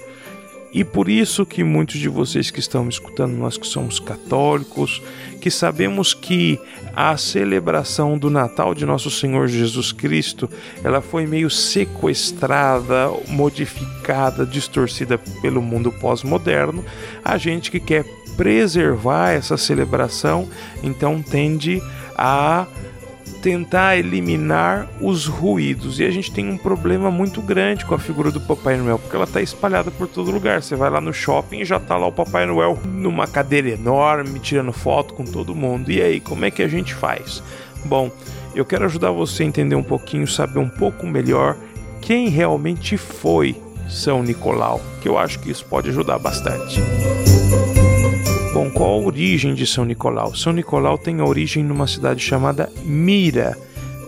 [0.72, 5.02] E por isso que muitos de vocês que estão me escutando, nós que somos católicos,
[5.40, 6.60] que sabemos que
[6.94, 10.48] a celebração do Natal de nosso Senhor Jesus Cristo,
[10.84, 16.84] ela foi meio sequestrada, modificada, distorcida pelo mundo pós-moderno,
[17.24, 18.04] a gente que quer
[18.38, 20.48] preservar essa celebração,
[20.80, 21.82] então tende
[22.16, 22.66] a
[23.42, 25.98] tentar eliminar os ruídos.
[25.98, 29.16] E a gente tem um problema muito grande com a figura do Papai Noel, porque
[29.16, 30.62] ela está espalhada por todo lugar.
[30.62, 34.38] Você vai lá no shopping e já está lá o Papai Noel numa cadeira enorme,
[34.38, 35.90] tirando foto com todo mundo.
[35.90, 37.42] E aí, como é que a gente faz?
[37.84, 38.10] Bom,
[38.54, 41.56] eu quero ajudar você a entender um pouquinho, saber um pouco melhor
[42.00, 43.56] quem realmente foi
[43.88, 46.80] São Nicolau, que eu acho que isso pode ajudar bastante.
[48.58, 50.34] Bom, qual a origem de São Nicolau?
[50.34, 53.56] São Nicolau tem a origem numa cidade chamada Mira,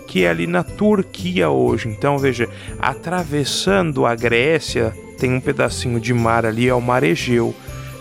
[0.08, 1.88] que é ali na Turquia hoje.
[1.88, 2.48] Então, veja,
[2.80, 7.54] atravessando a Grécia, tem um pedacinho de mar ali, é o Mar Egeu.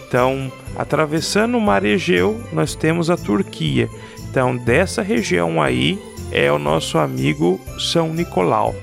[0.08, 3.88] Então, atravessando o Mar Egeu, nós temos a Turquia.
[4.28, 6.00] Então, dessa região aí
[6.32, 8.74] é o nosso amigo São Nicolau.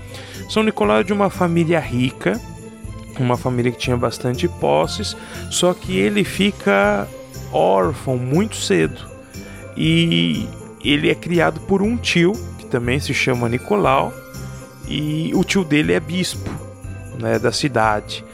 [0.49, 2.41] São Nicolau é de uma família rica,
[3.19, 5.17] uma família que tinha bastante posses,
[5.51, 7.09] só que ele fica
[7.57, 9.01] órfão muito cedo
[9.77, 10.47] e
[10.85, 14.13] ele é criado por um tio que também se chama Nicolau
[14.89, 16.51] e o tio dele é bispo
[17.19, 18.25] né, da cidade.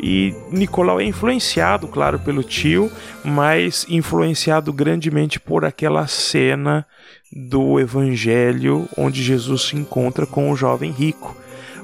[0.00, 2.90] E Nicolau é influenciado, claro, pelo tio,
[3.24, 6.86] mas influenciado grandemente por aquela cena
[7.32, 11.36] do Evangelho onde Jesus se encontra com o jovem rico.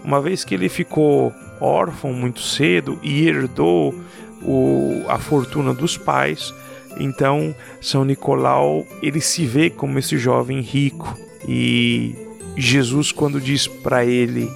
[0.05, 3.95] Uma vez que ele ficou órfão muito cedo e herdou
[4.42, 6.55] o, a fortuna dos pais,
[6.99, 11.18] então, São Nicolau, ele se vê como esse jovem rico
[11.49, 12.14] e
[12.57, 14.51] Jesus quando diz para ele,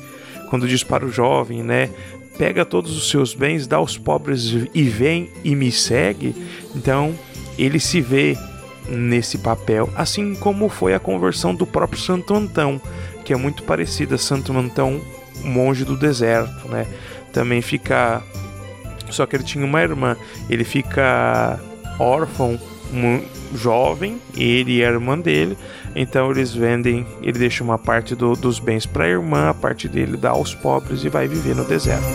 [0.48, 1.90] quando diz para o jovem, né,
[2.38, 6.34] pega todos os seus bens, dá aos pobres e vem e me segue.
[6.74, 7.14] Então,
[7.58, 8.36] ele se vê
[8.88, 12.80] nesse papel, assim como foi a conversão do próprio Santo Antão,
[13.24, 15.00] que é muito parecida Santo Antão,
[15.44, 16.86] monge do deserto, né?
[17.32, 18.22] Também fica
[19.10, 20.16] só que ele tinha uma irmã,
[20.48, 21.58] ele fica
[21.98, 22.58] órfão
[23.54, 25.56] jovem, ele e a irmã dele.
[25.94, 29.88] Então eles vendem, ele deixa uma parte do, dos bens para a irmã, a parte
[29.88, 32.06] dele dá aos pobres e vai viver no deserto.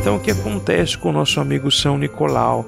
[0.00, 2.66] Então o que acontece com o nosso amigo São Nicolau?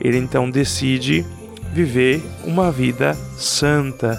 [0.00, 1.24] Ele então decide
[1.72, 4.18] viver uma vida santa,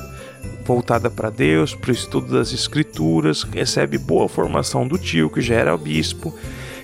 [0.65, 5.55] voltada para Deus, para o estudo das escrituras, recebe boa formação do tio que já
[5.55, 6.33] era bispo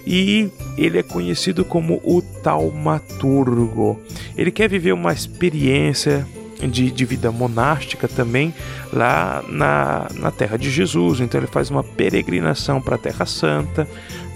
[0.06, 4.00] e ele é conhecido como o taumaturgo.
[4.38, 6.28] Ele quer viver uma experiência
[6.60, 8.54] de, de, vida monástica também
[8.92, 11.20] lá na, na Terra de Jesus.
[11.20, 13.88] Então ele faz uma peregrinação para a Terra Santa,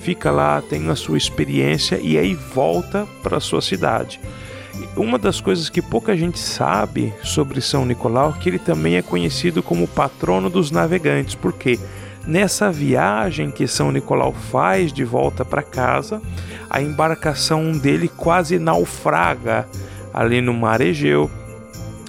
[0.01, 4.19] fica lá, tem a sua experiência e aí volta para a sua cidade.
[4.95, 9.01] Uma das coisas que pouca gente sabe sobre São Nicolau é que ele também é
[9.01, 11.83] conhecido como patrono dos navegantes, porque quê?
[12.27, 16.21] Nessa viagem que São Nicolau faz de volta para casa,
[16.69, 19.65] a embarcação dele quase naufraga
[20.13, 21.31] ali no mar Egeu.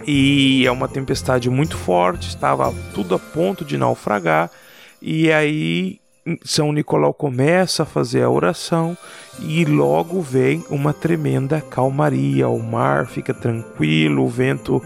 [0.04, 4.50] E é uma tempestade muito forte, estava tudo a ponto de naufragar.
[5.00, 6.00] E aí
[6.44, 8.98] São Nicolau começa a fazer a oração
[9.38, 12.48] e logo vem uma tremenda calmaria.
[12.48, 14.82] O mar fica tranquilo, o vento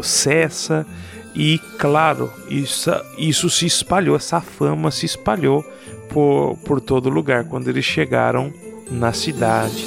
[0.00, 0.86] cessa
[1.34, 5.64] e claro, isso, isso se espalhou, essa fama se espalhou
[6.08, 8.52] por, por todo lugar quando eles chegaram
[8.90, 9.86] na cidade.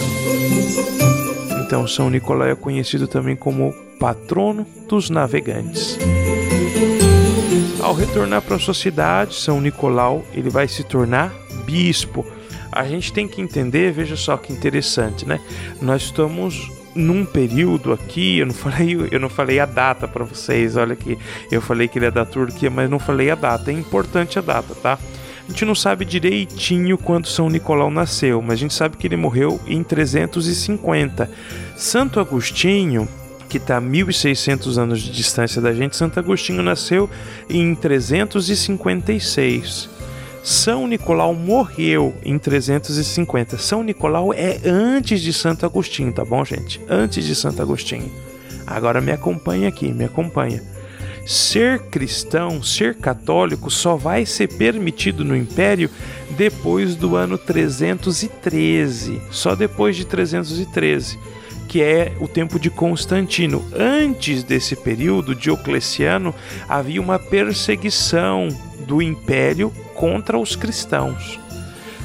[1.66, 5.98] Então São Nicolau é conhecido também como patrono dos navegantes.
[7.80, 11.32] Ao retornar para sua cidade, São Nicolau ele vai se tornar
[11.66, 12.26] bispo.
[12.72, 15.40] A gente tem que entender, veja só que interessante, né?
[15.82, 20.78] Nós estamos num período aqui, eu não falei, eu não falei a data para vocês,
[20.78, 21.18] olha aqui,
[21.52, 23.70] eu falei que ele é da Turquia, mas não falei a data.
[23.70, 24.98] É importante a data, tá?
[25.48, 29.16] A gente não sabe direitinho quando São Nicolau nasceu, mas a gente sabe que ele
[29.16, 31.30] morreu em 350.
[31.78, 33.08] Santo Agostinho,
[33.48, 37.08] que está a 1600 anos de distância da gente, Santo Agostinho nasceu
[37.48, 39.95] em 356.
[40.46, 43.58] São Nicolau morreu em 350.
[43.58, 46.80] São Nicolau é antes de Santo Agostinho, tá bom, gente?
[46.88, 48.12] Antes de Santo Agostinho.
[48.68, 50.62] Agora me acompanha aqui, me acompanha.
[51.26, 55.90] Ser cristão, ser católico, só vai ser permitido no Império
[56.38, 59.20] depois do ano 313.
[59.32, 61.18] Só depois de 313
[61.68, 63.66] que é o tempo de Constantino.
[63.74, 66.34] Antes desse período, Diocleciano
[66.70, 68.48] havia uma perseguição
[68.88, 71.40] do império contra os cristãos.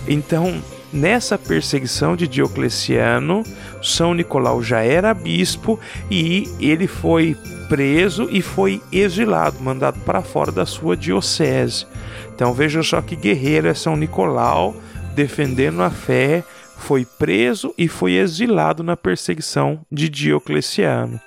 [0.08, 0.62] Então,
[0.92, 3.42] nessa perseguição de Diocleciano,
[3.82, 5.78] São Nicolau já era bispo
[6.10, 7.36] e ele foi
[7.68, 11.86] preso e foi exilado, mandado para fora da sua diocese.
[12.34, 14.74] Então veja só que guerreiro é São Nicolau
[15.14, 16.42] defendendo a fé
[16.80, 21.20] foi preso e foi exilado na perseguição de Diocleciano.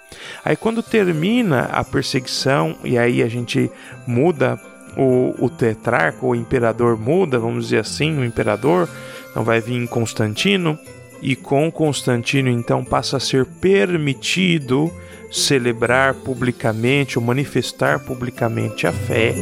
[0.43, 3.71] Aí, quando termina a perseguição, e aí a gente
[4.07, 4.59] muda
[4.97, 8.87] o, o tetrarca, o imperador muda, vamos dizer assim, o imperador,
[9.29, 10.77] então vai vir Constantino,
[11.21, 14.91] e com Constantino, então, passa a ser permitido
[15.31, 19.33] celebrar publicamente ou manifestar publicamente a fé.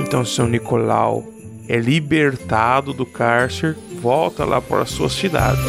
[0.00, 1.24] Então, São Nicolau
[1.66, 5.60] é libertado do cárcere volta lá para a sua cidade.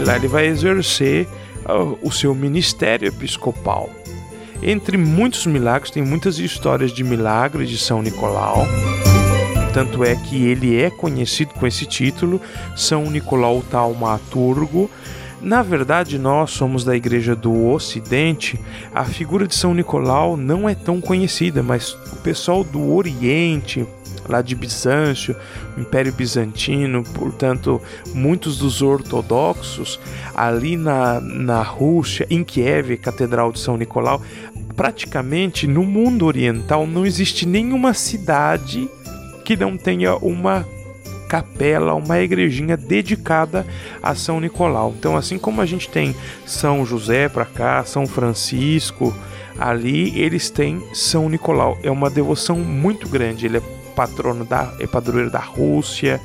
[0.00, 1.28] E lá ele vai exercer
[1.68, 3.88] uh, o seu ministério episcopal.
[4.62, 8.64] Entre muitos milagres, tem muitas histórias de milagres de São Nicolau.
[9.74, 12.40] Tanto é que ele é conhecido com esse título,
[12.76, 14.88] São Nicolau Taumaturgo.
[15.40, 18.60] Na verdade, nós somos da Igreja do Ocidente,
[18.94, 23.84] a figura de São Nicolau não é tão conhecida, mas o pessoal do Oriente,
[24.28, 25.34] lá de Bizâncio,
[25.76, 27.80] Império Bizantino, portanto,
[28.14, 29.98] muitos dos ortodoxos
[30.34, 34.22] ali na, na Rússia, em Kiev, Catedral de São Nicolau,
[34.76, 38.88] praticamente no mundo oriental não existe nenhuma cidade
[39.44, 40.66] que não tenha uma
[41.28, 43.66] capela, uma igrejinha dedicada
[44.02, 44.94] a São Nicolau.
[44.98, 46.14] Então, assim como a gente tem
[46.44, 49.14] São José para cá, São Francisco,
[49.58, 51.78] ali eles têm São Nicolau.
[51.82, 53.46] É uma devoção muito grande.
[53.46, 53.62] Ele é
[53.96, 56.20] patrono da é padroeiro da Rússia,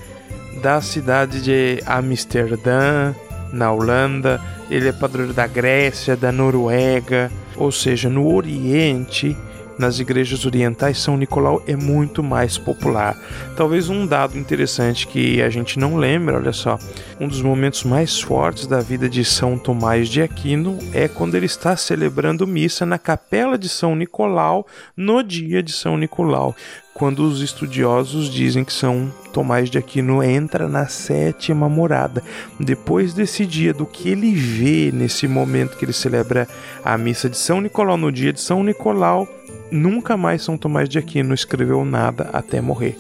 [0.62, 3.14] da cidade de Amsterdã,
[3.54, 9.36] na Holanda, ele é padroeiro da Grécia, da Noruega, ou seja, no Oriente,
[9.78, 13.18] nas igrejas orientais, São Nicolau é muito mais popular.
[13.56, 16.80] Talvez um dado interessante que a gente não lembra, olha só,
[17.20, 21.46] um dos momentos mais fortes da vida de São Tomás de Aquino é quando ele
[21.46, 24.66] está celebrando missa na capela de São Nicolau
[24.96, 26.56] no dia de São Nicolau
[26.98, 32.24] quando os estudiosos dizem que São Tomás de Aquino entra na sétima morada.
[32.60, 36.48] Depois desse dia, do que ele vê nesse momento que ele celebra
[36.84, 39.28] a missa de São Nicolau, no dia de São Nicolau,
[39.72, 42.98] nunca mais São Tomás de Aquino escreveu nada até morrer.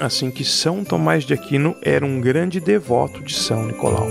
[0.00, 4.08] Assim que São Tomás de Aquino era um grande devoto de São Nicolau.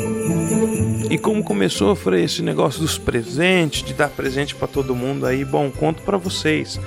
[1.09, 5.43] E como começou, Frei, esse negócio dos presentes, de dar presente para todo mundo aí,
[5.43, 6.79] bom, conto para vocês.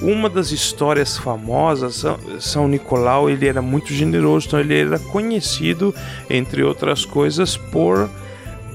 [0.00, 2.04] Uma das histórias famosas,
[2.38, 5.94] São Nicolau, ele era muito generoso, então ele era conhecido,
[6.30, 8.08] entre outras coisas, por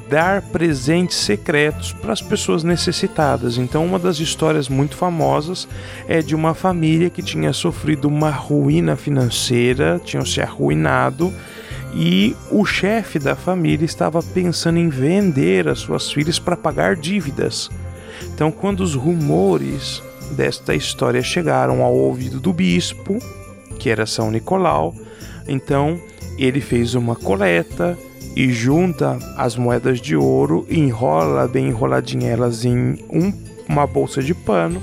[0.09, 3.57] dar presentes secretos para as pessoas necessitadas.
[3.57, 5.67] Então, uma das histórias muito famosas
[6.07, 11.33] é de uma família que tinha sofrido uma ruína financeira, tinham se arruinado
[11.93, 17.69] e o chefe da família estava pensando em vender as suas filhas para pagar dívidas.
[18.33, 20.01] Então, quando os rumores
[20.31, 23.19] desta história chegaram ao ouvido do bispo,
[23.79, 24.93] que era São Nicolau.
[25.47, 25.99] Então
[26.37, 27.97] ele fez uma coleta
[28.35, 33.33] e junta as moedas de ouro, enrola bem enroladinha elas em um,
[33.67, 34.81] uma bolsa de pano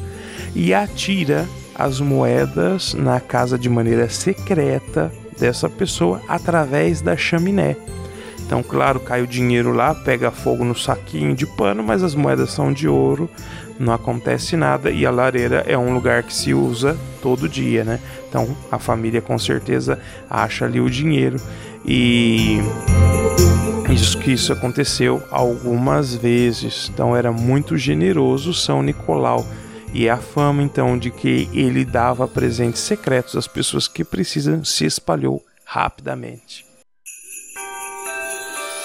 [0.54, 7.76] e atira as moedas na casa de maneira secreta dessa pessoa através da chaminé.
[8.46, 12.52] Então, claro, cai o dinheiro lá, pega fogo no saquinho de pano, mas as moedas
[12.52, 13.28] são de ouro,
[13.78, 18.00] não acontece nada e a lareira é um lugar que se usa todo dia, né?
[18.28, 19.98] Então a família com certeza
[20.28, 21.40] acha ali o dinheiro
[21.84, 22.58] e
[23.90, 26.90] isso que isso aconteceu algumas vezes.
[26.92, 29.46] Então era muito generoso São Nicolau
[29.92, 34.84] e a fama então de que ele dava presentes secretos às pessoas que precisam se
[34.84, 36.65] espalhou rapidamente.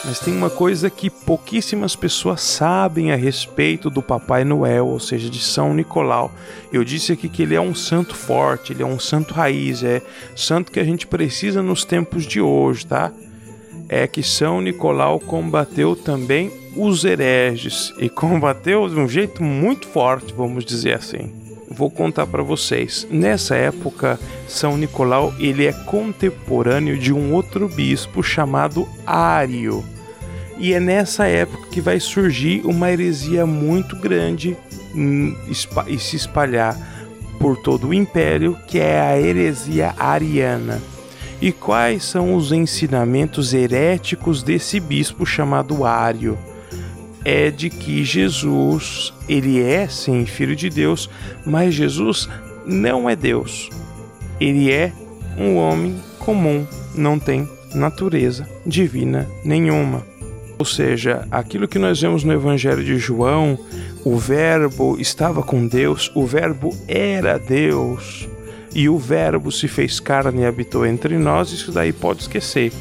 [0.04, 5.30] Mas tem uma coisa que pouquíssimas pessoas sabem a respeito do Papai Noel, ou seja,
[5.30, 6.32] de São Nicolau.
[6.74, 10.02] Eu disse aqui que ele é um santo forte, ele é um santo raiz, é
[10.36, 13.12] santo que a gente precisa nos tempos de hoje, tá?
[13.88, 20.34] É que São Nicolau combateu também os hereges e combateu de um jeito muito forte,
[20.34, 21.41] vamos dizer assim.
[21.74, 23.08] Vou contar para vocês.
[23.10, 29.84] Nessa época, São Nicolau ele é contemporâneo de um outro bispo chamado Ário.
[30.58, 34.56] E é nessa época que vai surgir uma heresia muito grande
[34.94, 35.36] hum,
[35.88, 36.78] e se espalhar
[37.40, 40.80] por todo o império, que é a heresia ariana.
[41.42, 46.38] E quais são os ensinamentos heréticos desse bispo chamado Ário?
[47.24, 51.10] É de que Jesus, ele é sim filho de Deus,
[51.46, 52.28] mas Jesus
[52.66, 53.70] não é Deus.
[54.40, 54.92] Ele é
[55.38, 56.66] um homem comum,
[56.96, 60.06] não tem natureza divina nenhuma.
[60.58, 63.58] Ou seja, aquilo que nós vemos no Evangelho de João,
[64.04, 68.28] o Verbo estava com Deus, o Verbo era Deus,
[68.74, 72.72] e o Verbo se fez carne e habitou entre nós, isso daí pode esquecer.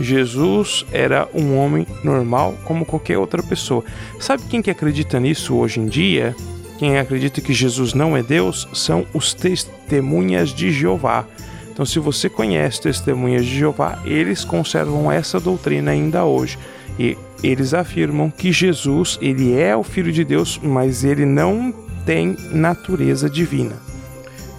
[0.00, 3.84] Jesus era um homem normal como qualquer outra pessoa.
[4.20, 6.34] Sabe quem que acredita nisso hoje em dia?
[6.78, 11.26] Quem acredita que Jesus não é Deus são os testemunhas de Jeová.
[11.72, 16.58] Então, se você conhece testemunhas de Jeová, eles conservam essa doutrina ainda hoje.
[16.98, 21.72] E eles afirmam que Jesus, ele é o filho de Deus, mas ele não
[22.04, 23.87] tem natureza divina.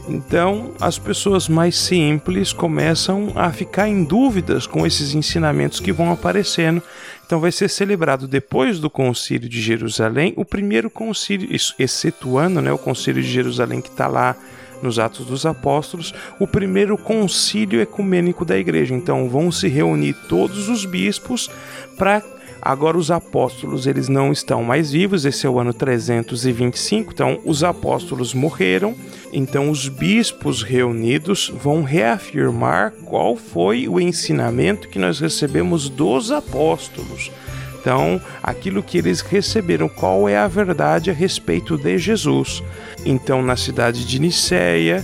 [0.10, 6.12] Então, as pessoas mais simples começam a ficar em dúvidas com esses ensinamentos que vão
[6.12, 6.82] aparecendo.
[7.26, 11.48] Então, vai ser celebrado depois do Concílio de Jerusalém, o primeiro concílio,
[11.78, 14.36] excetuando né, o Concílio de Jerusalém que está lá
[14.82, 18.96] nos Atos dos Apóstolos, o primeiro concílio ecumênico da igreja.
[18.96, 21.50] Então, vão se reunir todos os bispos
[21.98, 22.24] para
[22.62, 27.64] Agora os apóstolos eles não estão mais vivos, esse é o ano 325, então os
[27.64, 28.96] apóstolos morreram,
[29.32, 37.32] então os bispos reunidos vão reafirmar qual foi o ensinamento que nós recebemos dos apóstolos.
[37.80, 42.62] Então, aquilo que eles receberam, qual é a verdade a respeito de Jesus.
[43.06, 45.04] Então, na cidade de Niceia,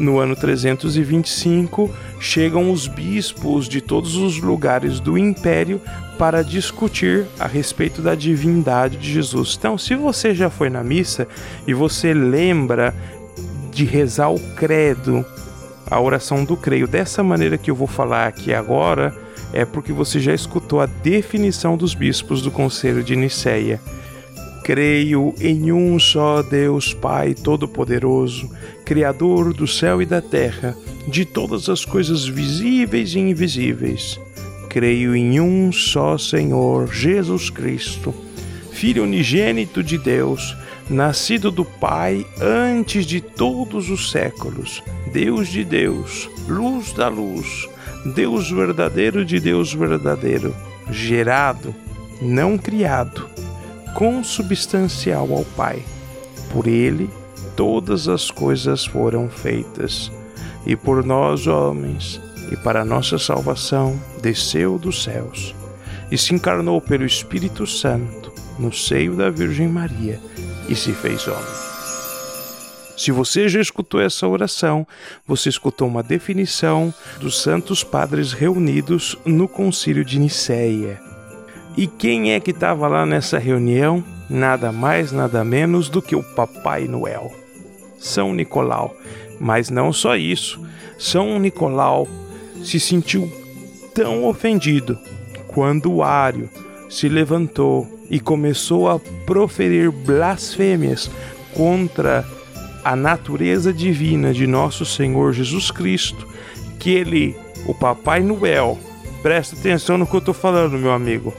[0.00, 1.88] no ano 325,
[2.18, 5.80] chegam os bispos de todos os lugares do império
[6.18, 9.54] para discutir a respeito da divindade de Jesus.
[9.56, 11.28] Então, se você já foi na missa
[11.66, 12.92] e você lembra
[13.72, 15.24] de rezar o credo,
[15.88, 19.16] a oração do creio, dessa maneira que eu vou falar aqui agora,
[19.52, 23.80] é porque você já escutou a definição dos bispos do Conselho de Nicéia.
[24.64, 28.50] Creio em um só Deus Pai Todo-Poderoso,
[28.84, 34.20] Criador do céu e da terra, de todas as coisas visíveis e invisíveis.
[34.68, 38.14] Creio em um só Senhor, Jesus Cristo,
[38.70, 40.56] Filho unigênito de Deus,
[40.88, 47.68] nascido do Pai antes de todos os séculos, Deus de Deus, luz da luz,
[48.14, 50.54] Deus verdadeiro de Deus verdadeiro,
[50.90, 51.74] gerado,
[52.20, 53.28] não criado
[53.94, 55.82] consubstancial ao Pai.
[56.52, 57.10] Por ele
[57.56, 60.12] todas as coisas foram feitas,
[60.64, 65.54] e por nós, homens, e para nossa salvação, desceu dos céus,
[66.10, 70.20] e se encarnou pelo Espírito Santo no seio da Virgem Maria
[70.68, 71.68] e se fez homem.
[72.96, 74.84] Se você já escutou essa oração,
[75.24, 81.00] você escutou uma definição dos santos padres reunidos no Concílio de Nicéia.
[81.76, 84.02] E quem é que estava lá nessa reunião?
[84.28, 87.32] Nada mais, nada menos do que o Papai Noel,
[88.00, 88.92] São Nicolau.
[89.38, 90.60] Mas não só isso,
[90.98, 92.08] São Nicolau
[92.62, 93.30] se sentiu
[93.94, 94.98] tão ofendido
[95.46, 96.48] quando o Ário
[96.88, 101.10] se levantou e começou a proferir blasfêmias
[101.54, 102.24] contra
[102.84, 106.26] a natureza divina de nosso Senhor Jesus Cristo,
[106.78, 107.36] que ele,
[107.66, 108.78] o Papai Noel,
[109.22, 111.34] presta atenção no que eu estou falando, meu amigo.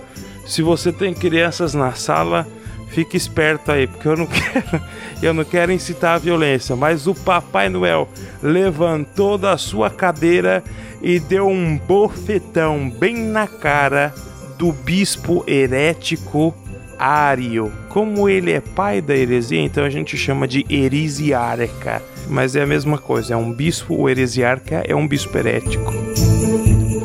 [0.45, 2.45] Se você tem crianças na sala,
[2.89, 4.82] fique esperto aí, porque eu não quero,
[5.22, 8.09] eu não quero incitar a violência, mas o Papai Noel
[8.43, 10.63] levantou da sua cadeira
[11.02, 14.14] e deu um bofetão bem na cara
[14.58, 16.54] do bispo herético
[17.00, 17.72] Ário.
[17.88, 22.02] Como ele é pai da heresia, então a gente chama de heresiarca.
[22.28, 25.93] Mas é a mesma coisa, é um bispo, o heresiarca é um bispo herético.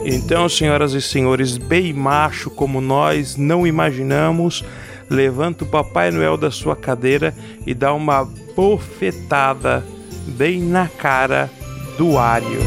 [0.05, 4.65] Então, senhoras e senhores, bem macho como nós não imaginamos,
[5.09, 7.33] levanta o Papai Noel da sua cadeira
[7.65, 8.25] e dá uma
[8.55, 9.83] bofetada
[10.27, 11.49] bem na cara
[11.97, 12.61] do Ario.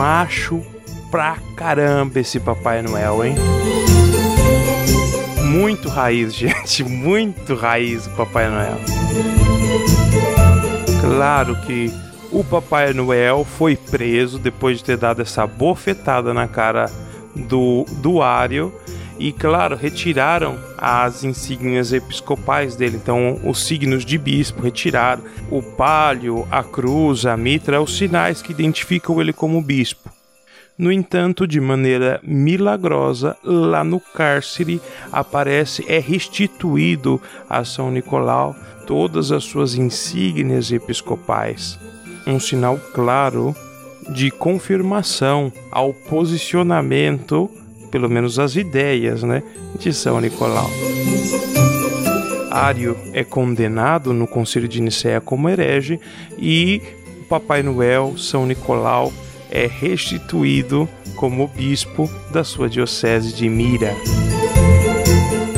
[0.00, 0.62] Macho
[1.10, 3.34] pra caramba esse Papai Noel, hein?
[5.44, 8.78] Muito raiz, gente, muito raiz o Papai Noel.
[11.02, 11.92] Claro que
[12.32, 16.90] o Papai Noel foi preso depois de ter dado essa bofetada na cara
[17.36, 18.72] do, do Ario
[19.20, 22.96] e, claro, retiraram as insígnias episcopais dele.
[22.96, 25.22] Então, os signos de bispo retiraram.
[25.50, 30.10] O palio, a cruz, a mitra, os sinais que identificam ele como bispo.
[30.78, 34.80] No entanto, de maneira milagrosa, lá no cárcere
[35.12, 38.56] aparece, é restituído a São Nicolau
[38.86, 41.78] todas as suas insígnias episcopais.
[42.26, 43.54] Um sinal claro
[44.08, 47.50] de confirmação ao posicionamento
[47.90, 49.42] pelo menos as ideias, né,
[49.78, 50.70] de São Nicolau.
[52.50, 56.00] Ário é condenado no Concílio de Nicéia como herege
[56.36, 56.82] e
[57.28, 59.12] Papai Noel, São Nicolau,
[59.50, 63.94] é restituído como bispo da sua diocese de Mira.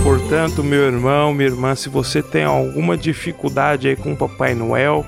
[0.03, 5.07] Portanto, meu irmão, minha irmã, se você tem alguma dificuldade aí com Papai Noel,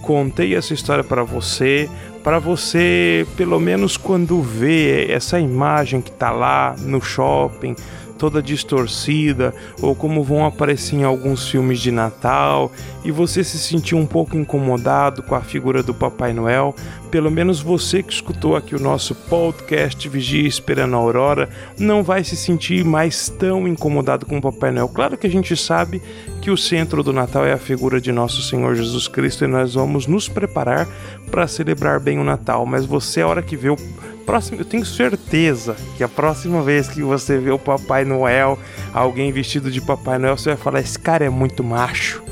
[0.00, 1.88] contei essa história para você,
[2.22, 7.74] para você, pelo menos quando vê essa imagem que está lá no shopping,
[8.22, 12.70] toda distorcida, ou como vão aparecer em alguns filmes de Natal,
[13.04, 16.72] e você se sentir um pouco incomodado com a figura do Papai Noel,
[17.10, 22.22] pelo menos você que escutou aqui o nosso podcast Vigia Esperando a Aurora, não vai
[22.22, 24.88] se sentir mais tão incomodado com o Papai Noel.
[24.88, 26.00] Claro que a gente sabe
[26.40, 29.74] que o centro do Natal é a figura de nosso Senhor Jesus Cristo e nós
[29.74, 30.86] vamos nos preparar
[31.28, 33.76] para celebrar bem o Natal, mas você, a hora que vê o
[34.22, 38.58] próximo, eu tenho certeza que a próxima vez que você vê o Papai Noel,
[38.92, 42.22] alguém vestido de Papai Noel, você vai falar: esse cara é muito macho.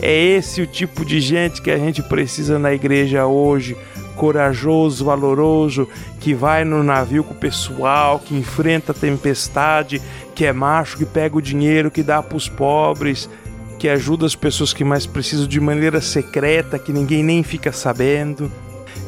[0.00, 3.76] É esse o tipo de gente que a gente precisa na igreja hoje.
[4.16, 5.88] Corajoso, valoroso,
[6.18, 10.00] que vai no navio com o pessoal, que enfrenta a tempestade,
[10.34, 13.30] que é macho, que pega o dinheiro, que dá para os pobres,
[13.78, 18.52] que ajuda as pessoas que mais precisam de maneira secreta, que ninguém nem fica sabendo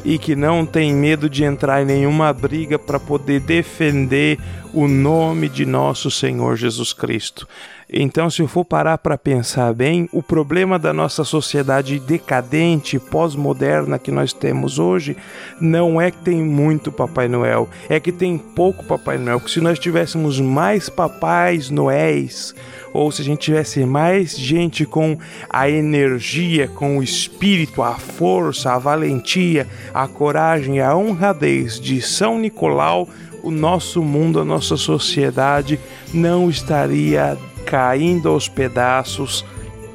[0.03, 4.37] e que não tem medo de entrar em nenhuma briga para poder defender
[4.73, 7.47] o nome de nosso Senhor Jesus Cristo.
[7.95, 13.99] Então, se eu for parar para pensar bem, o problema da nossa sociedade decadente, pós-moderna
[13.99, 15.15] que nós temos hoje,
[15.61, 19.39] não é que tem muito Papai Noel, é que tem pouco Papai Noel.
[19.39, 22.55] Que se nós tivéssemos mais Papais Noéis,
[22.91, 25.15] ou se a gente tivesse mais gente com
[25.47, 32.39] a energia, com o espírito, a força, a valentia, a coragem, a honradez de São
[32.39, 33.07] Nicolau,
[33.43, 35.79] o nosso mundo, a nossa sociedade
[36.11, 39.45] não estaria caindo aos pedaços,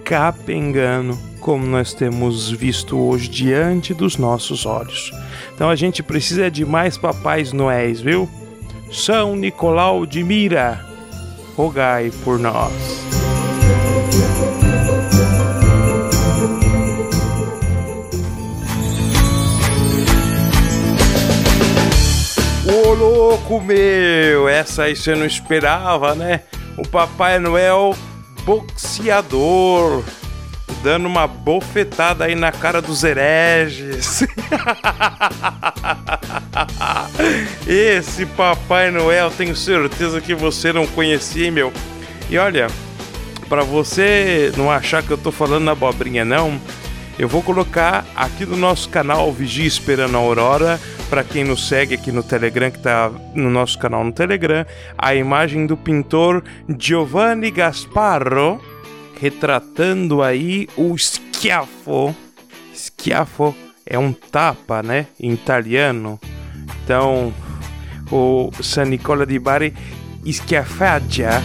[0.04, 5.12] capengando, como nós temos visto hoje diante dos nossos olhos.
[5.54, 8.28] Então a gente precisa de mais papais noéis, viu?
[8.90, 10.84] São Nicolau de Mira,
[11.56, 12.72] rogai por nós.
[22.66, 26.42] Ô louco meu, essa aí você não esperava, né?
[26.78, 27.94] O Papai Noel
[28.44, 30.02] boxeador,
[30.82, 34.24] dando uma bofetada aí na cara dos hereges.
[37.66, 41.70] Esse Papai Noel, tenho certeza que você não conhecia, meu.
[42.30, 42.68] E olha,
[43.50, 46.58] para você não achar que eu tô falando abobrinha, não,
[47.18, 51.94] eu vou colocar aqui no nosso canal Vigia Esperando a Aurora, para quem nos segue
[51.94, 54.64] aqui no Telegram, que tá no nosso canal no Telegram,
[54.96, 56.44] a imagem do pintor
[56.78, 58.60] Giovanni Gasparro,
[59.20, 62.14] retratando aí o schiaffo.
[62.74, 63.54] Schiaffo
[63.86, 66.20] é um tapa, né, em italiano.
[66.84, 67.32] Então,
[68.10, 69.74] o San Nicola di Bari
[70.30, 71.42] schiaffaggia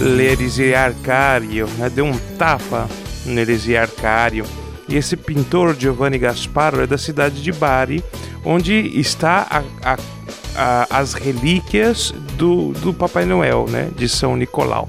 [0.00, 2.86] l'eresiarcario, né, deu um tapa
[3.24, 4.44] no eresiarcario.
[4.88, 8.02] E esse pintor Giovanni Gasparo é da cidade de Bari,
[8.44, 9.98] onde está a, a,
[10.56, 14.88] a, as relíquias do, do Papai Noel, né, de São Nicolau.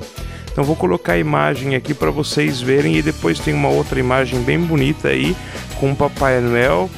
[0.51, 4.41] Então vou colocar a imagem aqui para vocês verem e depois tem uma outra imagem
[4.41, 5.35] bem bonita aí
[5.79, 6.89] com o Papai Noel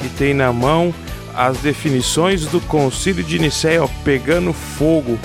[0.00, 0.92] que tem na mão
[1.34, 5.18] as definições do Concílio de Nicéia, pegando fogo.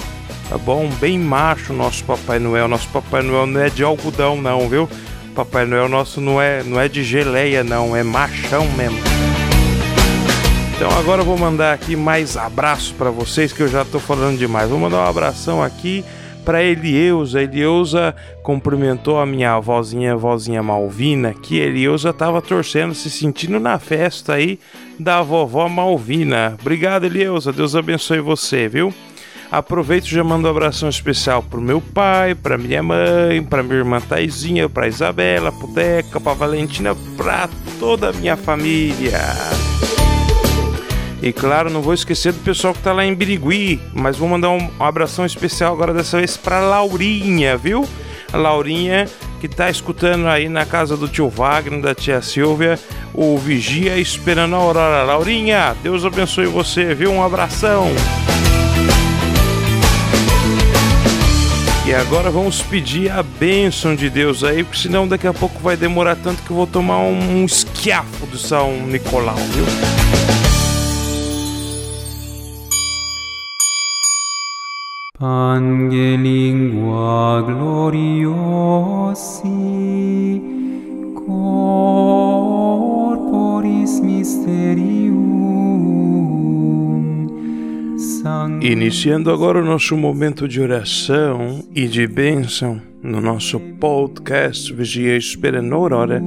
[0.50, 0.90] tá bom?
[1.00, 2.68] Bem macho nosso Papai Noel.
[2.68, 4.88] Nosso Papai Noel não é de algodão, não, viu?
[5.36, 8.98] Papai Noel nosso não é, não é de geleia, não, é machão mesmo.
[10.74, 14.38] Então agora eu vou mandar aqui mais abraço para vocês que eu já tô falando
[14.38, 14.70] demais.
[14.70, 16.06] Vou mandar um abração aqui
[16.46, 17.42] para Elieusa.
[17.42, 24.36] Elieusa cumprimentou a minha avózinha, avózinha Malvina, que Elieusa tava torcendo, se sentindo na festa
[24.36, 24.58] aí
[24.98, 26.56] da vovó Malvina.
[26.62, 27.52] Obrigado, Elieusa.
[27.52, 28.94] Deus abençoe você, viu?
[29.56, 34.02] Aproveito já mando um abração especial pro meu pai, pra minha mãe, pra minha irmã
[34.02, 37.48] Taizinha, pra Isabela, pro Deca, pra Valentina, pra
[37.80, 39.18] toda a minha família.
[41.22, 44.50] E claro, não vou esquecer do pessoal que tá lá em Birigui, mas vou mandar
[44.50, 47.88] um abração especial agora dessa vez pra Laurinha, viu?
[48.34, 49.08] A Laurinha
[49.40, 52.78] que tá escutando aí na casa do tio Wagner, da tia Silvia,
[53.14, 55.04] o Vigia esperando a Aurora.
[55.04, 57.10] Laurinha, Deus abençoe você, viu?
[57.10, 57.88] Um abração.
[61.88, 65.78] E agora vamos pedir a bênção de Deus aí, porque senão daqui a pouco vai
[65.78, 69.66] demorar tanto que eu vou tomar um, um esquiafo do São Nicolau, viu?
[75.20, 76.64] Pangelingua
[77.46, 78.34] gloriosi
[81.28, 82.40] corporis
[84.00, 85.16] mysterium
[88.62, 95.74] Iniciando agora o nosso momento de oração e de bênção no nosso podcast Vigia Esperando
[95.74, 96.22] Aurora,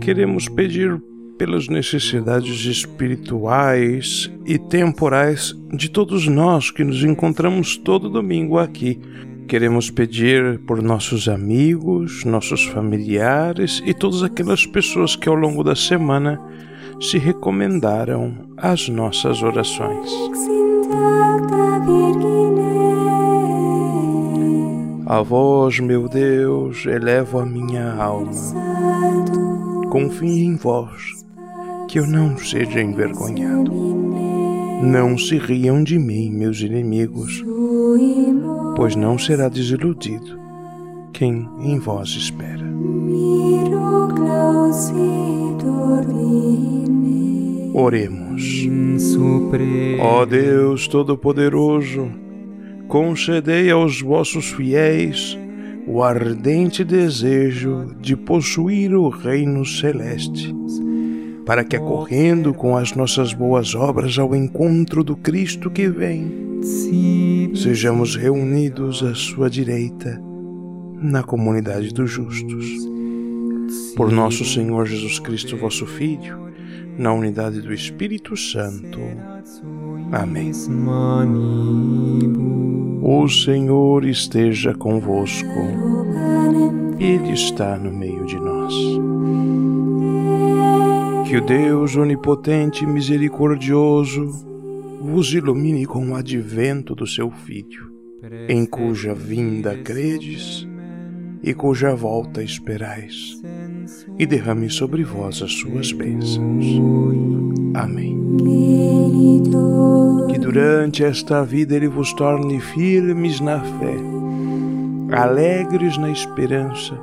[0.00, 1.00] queremos pedir
[1.38, 8.98] pelas necessidades espirituais e temporais de todos nós que nos encontramos todo domingo aqui.
[9.46, 15.76] Queremos pedir por nossos amigos, nossos familiares e todas aquelas pessoas que ao longo da
[15.76, 16.40] semana
[17.00, 20.10] se recomendaram às nossas orações.
[25.06, 28.32] A vós, meu Deus, elevo a minha alma.
[29.90, 31.24] Confio em vós
[31.88, 33.72] que eu não seja envergonhado.
[34.82, 37.44] Não se riam de mim, meus inimigos,
[38.76, 40.38] pois não será desiludido
[41.12, 42.66] quem em vós espera.
[47.78, 48.66] Oremos.
[50.00, 52.10] Ó Deus Todo-Poderoso,
[52.88, 55.38] concedei aos vossos fiéis
[55.86, 60.56] o ardente desejo de possuir o reino celeste
[61.44, 66.32] para que, acorrendo com as nossas boas obras ao encontro do Cristo que vem,
[67.54, 70.18] sejamos reunidos à sua direita
[70.94, 72.66] na comunidade dos justos.
[73.94, 76.45] Por nosso Senhor Jesus Cristo, vosso Filho,
[76.98, 79.00] na unidade do Espírito Santo.
[80.12, 80.52] Amém.
[83.02, 85.48] O Senhor esteja convosco,
[86.98, 88.74] Ele está no meio de nós.
[91.28, 94.26] Que o Deus onipotente e misericordioso
[95.00, 97.92] vos ilumine com o advento do seu Filho,
[98.48, 100.66] em cuja vinda credes
[101.42, 103.40] e cuja volta esperais,
[104.18, 106.66] e derrame sobre vós as suas bênçãos.
[107.74, 108.16] Amém.
[110.28, 113.96] Que durante esta vida Ele vos torne firmes na fé,
[115.12, 116.98] alegres na esperança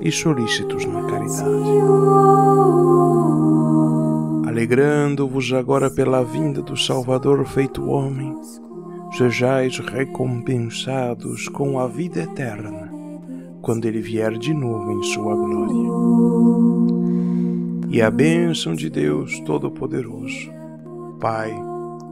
[0.00, 2.46] e solícitos na caridade
[4.56, 8.34] alegrando-vos agora pela vinda do Salvador feito homem,
[9.12, 12.85] sejais recompensados com a vida eterna,
[13.66, 15.90] quando ele vier de novo em sua glória.
[17.90, 20.52] E a bênção de Deus Todo-Poderoso,
[21.20, 21.52] Pai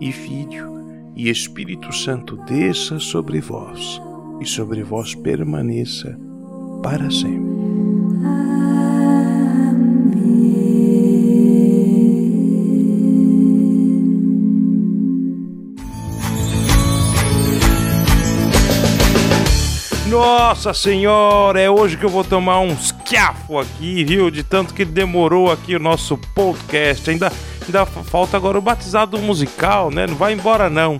[0.01, 0.75] e Filho
[1.15, 4.03] e Espírito Santo desça sobre vós
[4.41, 6.19] e sobre vós permaneça
[6.83, 7.54] para sempre.
[20.15, 24.31] Nossa senhora, é hoje que eu vou tomar um esquiafo aqui, viu?
[24.31, 27.11] De tanto que demorou aqui o nosso podcast.
[27.11, 27.33] Ainda,
[27.67, 30.07] ainda falta agora o batizado musical, né?
[30.07, 30.99] Não vai embora não.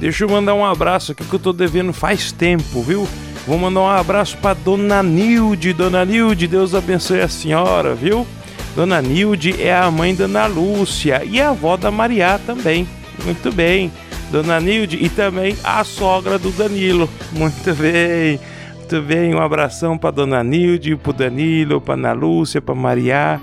[0.00, 3.08] Deixa eu mandar um abraço aqui que eu tô devendo faz tempo, viu?
[3.46, 5.72] Vou mandar um abraço para Dona Nilde.
[5.72, 8.26] Dona Nilde, Deus abençoe a senhora, viu?
[8.74, 12.86] Dona Nilde é a mãe da Ana Lúcia e a avó da Maria também.
[13.24, 13.92] Muito bem.
[14.30, 17.08] Dona Nilde e também a sogra do Danilo.
[17.32, 18.40] Muito bem,
[18.76, 19.34] muito bem.
[19.34, 23.40] Um abração para Dona Nilde, para Danilo, para Ana Lúcia, para Maria.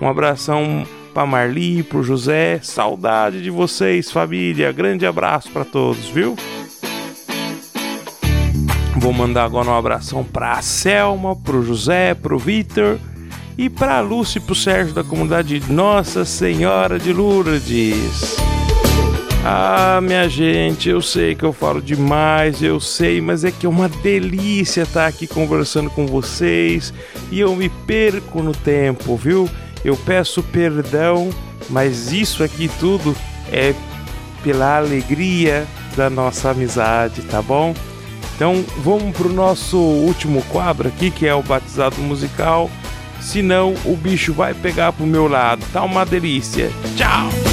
[0.00, 2.60] Um abração para Marli, para José.
[2.62, 4.72] Saudade de vocês, família.
[4.72, 6.36] Grande abraço para todos, viu?
[8.96, 12.98] Vou mandar agora um abração pra Selma, pro José, pro Vitor
[13.56, 18.36] e pra Lúcia e pro Sérgio da comunidade Nossa Senhora de Lourdes.
[19.42, 23.68] Ah, minha gente, eu sei que eu falo demais, eu sei, mas é que é
[23.68, 26.92] uma delícia estar aqui conversando com vocês
[27.30, 29.48] e eu me perco no tempo, viu?
[29.82, 31.30] Eu peço perdão,
[31.70, 33.16] mas isso aqui tudo
[33.50, 33.74] é
[34.42, 35.66] pela alegria
[35.96, 37.74] da nossa amizade, tá bom?
[38.36, 42.70] Então vamos pro nosso último quadro aqui, que é o batizado musical.
[43.20, 45.62] Senão o bicho vai pegar pro meu lado.
[45.72, 46.70] Tá uma delícia.
[46.96, 47.49] Tchau!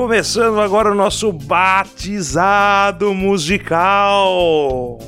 [0.00, 4.98] Começando agora o nosso batizado musical.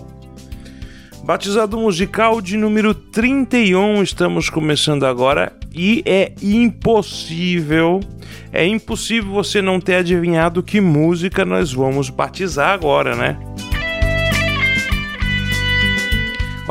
[1.25, 8.01] Batizado musical de número 31, estamos começando agora e é impossível,
[8.53, 13.39] é impossível você não ter adivinhado que música nós vamos batizar agora, né?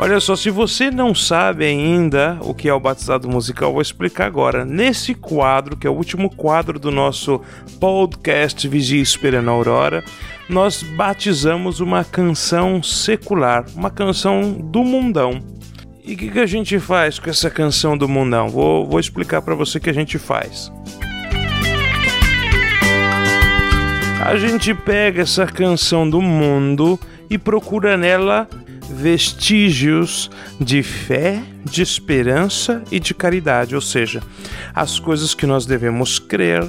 [0.02, 4.26] Olha só, se você não sabe ainda o que é o batizado musical, vou explicar
[4.26, 4.64] agora.
[4.64, 7.40] Nesse quadro, que é o último quadro do nosso
[7.78, 10.02] podcast Vigia Esperando a Aurora,
[10.48, 15.40] nós batizamos uma canção secular, uma canção do mundão.
[16.04, 18.48] E o que, que, a gente faz com essa canção do mundão?
[18.48, 20.72] Vou, vou explicar para você o que a gente faz.
[24.26, 26.98] A gente pega essa canção do mundo
[27.30, 28.48] e procura nela
[28.92, 30.30] vestígios
[30.60, 34.22] de fé, de esperança e de caridade, ou seja,
[34.74, 36.62] as coisas que nós devemos crer,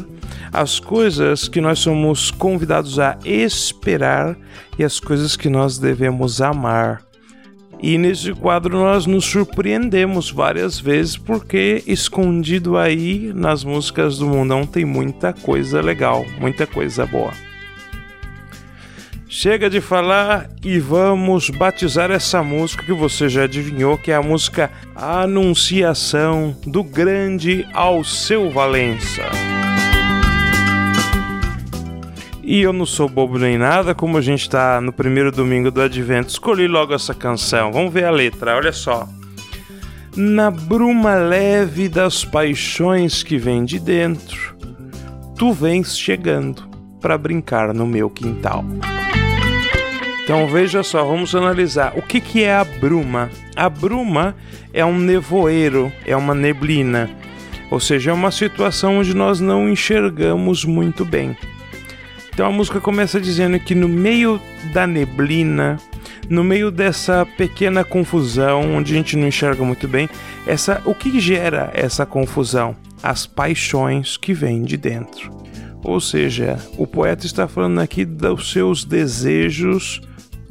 [0.52, 4.38] as coisas que nós somos convidados a esperar
[4.78, 7.02] e as coisas que nós devemos amar.
[7.82, 14.66] E nesse quadro nós nos surpreendemos várias vezes porque escondido aí nas músicas do mundão
[14.66, 17.34] tem muita coisa legal, muita coisa boa.
[19.36, 24.22] Chega de falar e vamos batizar essa música que você já adivinhou, que é a
[24.22, 29.24] música Anunciação do Grande Alceu Valença.
[32.44, 35.82] E eu não sou bobo nem nada, como a gente está no primeiro domingo do
[35.82, 37.72] Advento, escolhi logo essa canção.
[37.72, 39.10] Vamos ver a letra, olha só.
[40.16, 44.56] Na bruma leve das paixões que vem de dentro,
[45.36, 46.70] tu vens chegando
[47.02, 48.64] para brincar no meu quintal.
[50.24, 53.30] Então veja só, vamos analisar o que, que é a bruma.
[53.58, 54.34] A bruma
[54.72, 57.10] é um nevoeiro, é uma neblina,
[57.70, 61.36] ou seja, é uma situação onde nós não enxergamos muito bem.
[62.34, 64.40] Então a música começa dizendo que no meio
[64.72, 65.78] da neblina,
[66.30, 70.10] no meio dessa pequena confusão, onde a gente não enxerga muito bem,
[70.48, 72.76] essa, o que gera essa confusão?
[73.04, 75.30] As paixões que vêm de dentro.
[75.84, 80.02] Ou seja, o poeta está falando aqui dos seus desejos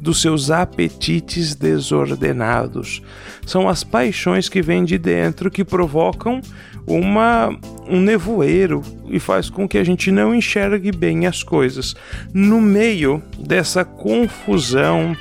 [0.03, 3.01] dos seus apetites desordenados.
[3.45, 6.41] São as paixões que vêm de dentro que provocam
[6.85, 11.95] uma, um nevoeiro e faz com que a gente não enxergue bem as coisas.
[12.33, 15.15] No meio dessa confusão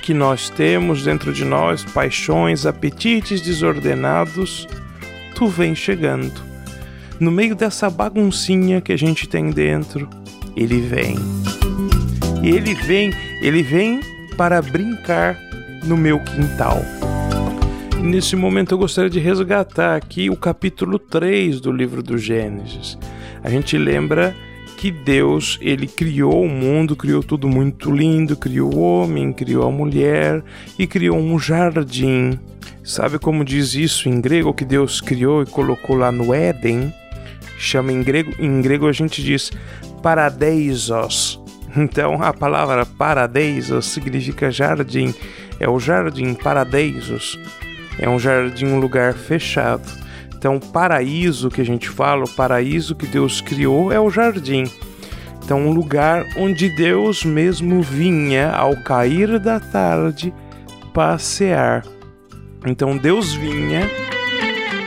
[0.00, 4.68] que nós temos dentro de nós, paixões, apetites desordenados,
[5.34, 6.32] tu vem chegando.
[7.18, 10.08] No meio dessa baguncinha que a gente tem dentro,
[10.56, 11.16] ele vem.
[12.40, 13.12] E ele vem,
[13.42, 14.00] ele vem
[14.36, 15.36] para brincar
[15.84, 16.80] no meu quintal.
[18.00, 22.96] Nesse momento eu gostaria de resgatar aqui o capítulo 3 do livro do Gênesis.
[23.42, 24.34] A gente lembra
[24.76, 29.70] que Deus, ele criou o mundo, criou tudo muito lindo, criou o homem, criou a
[29.72, 30.42] mulher
[30.78, 32.38] e criou um jardim.
[32.84, 36.92] Sabe como diz isso em grego que Deus criou e colocou lá no Éden?
[37.58, 39.52] Chama em grego, em grego a gente diz
[40.02, 41.41] paradeisos,
[41.76, 45.14] então a palavra paradiso significa jardim,
[45.58, 47.38] é o jardim paradeisos,
[47.98, 50.02] é um jardim, um lugar fechado.
[50.36, 54.64] Então, paraíso que a gente fala, o paraíso que Deus criou é o jardim.
[55.44, 60.34] Então, um lugar onde Deus mesmo vinha ao cair da tarde
[60.92, 61.84] passear.
[62.66, 63.88] Então, Deus vinha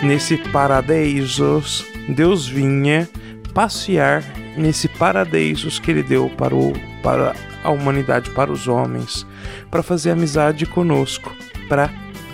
[0.04, 3.08] nesse paraísos, Deus vinha
[3.54, 4.24] passear
[4.58, 7.34] nesse paraíso que ele deu para, o, para
[7.64, 9.26] a humanidade, para os homens,
[9.70, 11.34] para fazer amizade conosco,
[11.68, 11.90] para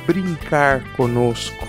[0.05, 1.67] brincar conosco.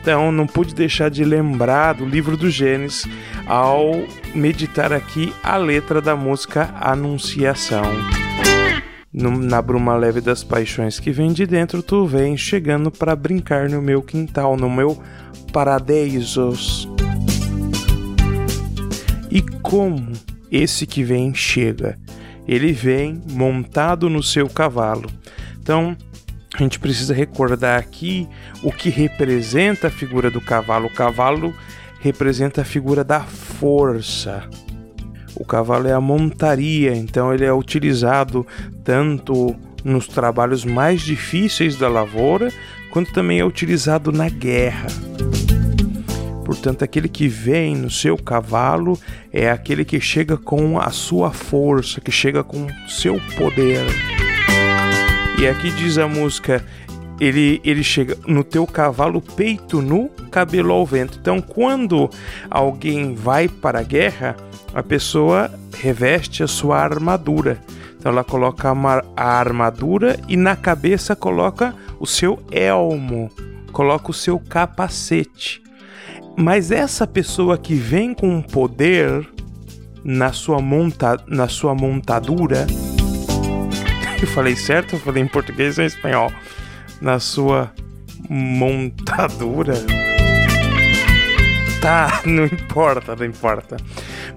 [0.00, 3.06] Então, não pude deixar de lembrar do livro do Gênesis
[3.46, 7.84] ao meditar aqui a letra da música Anunciação.
[9.10, 13.80] Na bruma leve das paixões que vem de dentro, tu vem chegando para brincar no
[13.80, 15.00] meu quintal, no meu
[15.52, 16.88] paraísos.
[19.34, 20.12] E como
[20.50, 21.98] esse que vem chega?
[22.46, 25.10] Ele vem montado no seu cavalo.
[25.60, 25.96] Então,
[26.54, 28.28] a gente precisa recordar aqui
[28.62, 30.86] o que representa a figura do cavalo.
[30.86, 31.52] O cavalo
[32.00, 34.48] representa a figura da força,
[35.36, 38.46] o cavalo é a montaria, então ele é utilizado
[38.84, 42.52] tanto nos trabalhos mais difíceis da lavoura,
[42.90, 44.86] quanto também é utilizado na guerra.
[46.44, 48.98] Portanto, aquele que vem no seu cavalo
[49.32, 53.84] é aquele que chega com a sua força, que chega com o seu poder.
[55.40, 56.64] E aqui diz a música:
[57.18, 61.18] ele, ele chega no teu cavalo peito nu, cabelo ao vento.
[61.20, 62.10] Então, quando
[62.50, 64.36] alguém vai para a guerra,
[64.74, 67.58] a pessoa reveste a sua armadura.
[68.04, 68.70] Então ela coloca
[69.16, 73.30] a armadura e na cabeça coloca o seu elmo,
[73.72, 75.63] coloca o seu capacete.
[76.36, 79.26] Mas essa pessoa que vem com poder
[80.04, 82.66] na sua, monta na sua montadura.
[84.20, 84.96] Eu falei certo?
[84.96, 86.32] Eu falei em português ou em espanhol?
[87.00, 87.72] Na sua
[88.28, 89.74] montadura.
[91.80, 93.76] Tá, não importa, não importa.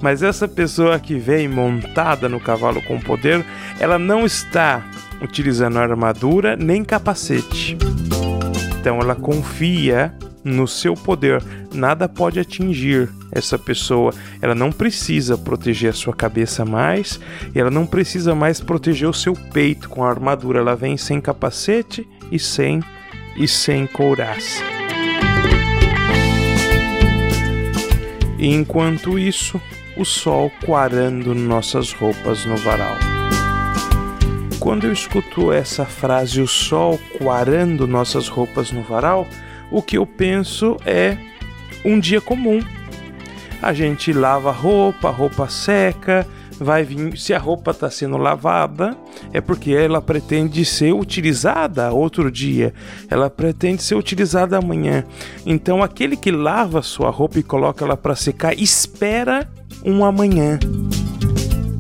[0.01, 3.43] Mas essa pessoa que vem montada no cavalo com poder,
[3.79, 4.83] ela não está
[5.21, 7.77] utilizando armadura nem capacete.
[8.79, 11.41] Então ela confia no seu poder.
[11.78, 14.11] Nada pode atingir essa pessoa.
[14.41, 17.19] Ela não precisa proteger a sua cabeça mais,
[17.53, 20.59] e ela não precisa mais proteger o seu peito com a armadura.
[20.59, 22.82] Ela vem sem capacete e sem
[23.38, 24.63] e sem couraça.
[28.39, 29.61] E enquanto isso,
[29.95, 32.97] o sol quarando nossas roupas no varal.
[34.59, 39.28] Quando eu escuto essa frase, o sol quarando nossas roupas no varal,
[39.71, 41.17] o que eu penso é
[41.84, 42.59] um dia comum.
[43.61, 46.28] A gente lava roupa, a roupa seca,
[46.59, 47.17] vai vir.
[47.17, 48.95] Se a roupa está sendo lavada,
[49.32, 52.73] é porque ela pretende ser utilizada outro dia,
[53.09, 55.03] ela pretende ser utilizada amanhã.
[55.45, 59.49] Então, aquele que lava sua roupa e coloca ela para secar, espera
[59.84, 60.59] um amanhã.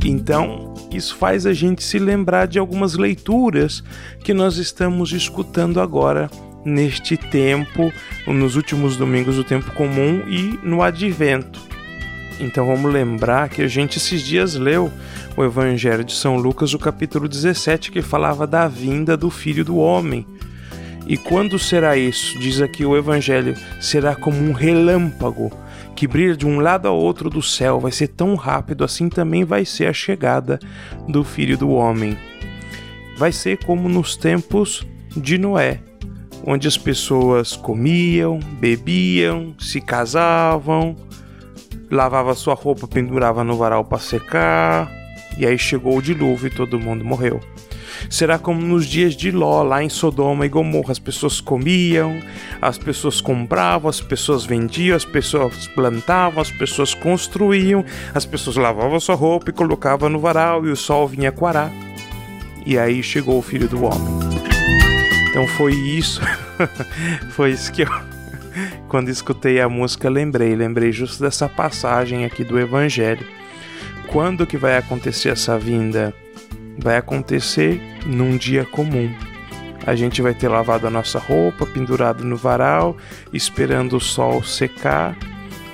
[0.05, 3.83] Então, isso faz a gente se lembrar de algumas leituras
[4.23, 6.29] que nós estamos escutando agora
[6.67, 7.91] neste tempo,
[8.27, 11.59] nos últimos domingos do tempo comum e no advento.
[12.39, 14.91] Então vamos lembrar que a gente esses dias leu
[15.35, 19.77] o Evangelho de São Lucas, o capítulo 17, que falava da vinda do Filho do
[19.77, 20.25] Homem.
[21.07, 22.37] E quando será isso?
[22.37, 25.51] Diz aqui o Evangelho: será como um relâmpago
[25.95, 29.43] que brilha de um lado ao outro do céu, vai ser tão rápido, assim também
[29.43, 30.59] vai ser a chegada
[31.07, 32.15] do Filho do Homem.
[33.17, 35.79] Vai ser como nos tempos de Noé,
[36.45, 40.95] onde as pessoas comiam, bebiam, se casavam,
[41.89, 44.91] lavava sua roupa, pendurava no varal para secar,
[45.37, 47.39] e aí chegou o dilúvio e todo mundo morreu.
[48.09, 50.91] Será como nos dias de Ló, lá em Sodoma e Gomorra.
[50.91, 52.19] As pessoas comiam,
[52.61, 57.83] as pessoas compravam, as pessoas vendiam, as pessoas plantavam, as pessoas construíam,
[58.13, 61.71] as pessoas lavavam sua roupa e colocavam no varal e o sol vinha quarar.
[62.65, 64.26] E aí chegou o filho do homem.
[65.37, 66.19] Então foi isso,
[67.29, 67.89] foi isso que eu,
[68.89, 70.55] quando escutei a música, lembrei.
[70.55, 73.23] Lembrei justo dessa passagem aqui do Evangelho.
[74.07, 76.11] Quando que vai acontecer essa vinda?
[76.79, 79.11] vai acontecer num dia comum.
[79.85, 82.97] A gente vai ter lavado a nossa roupa, pendurado no varal,
[83.31, 85.15] esperando o sol secar,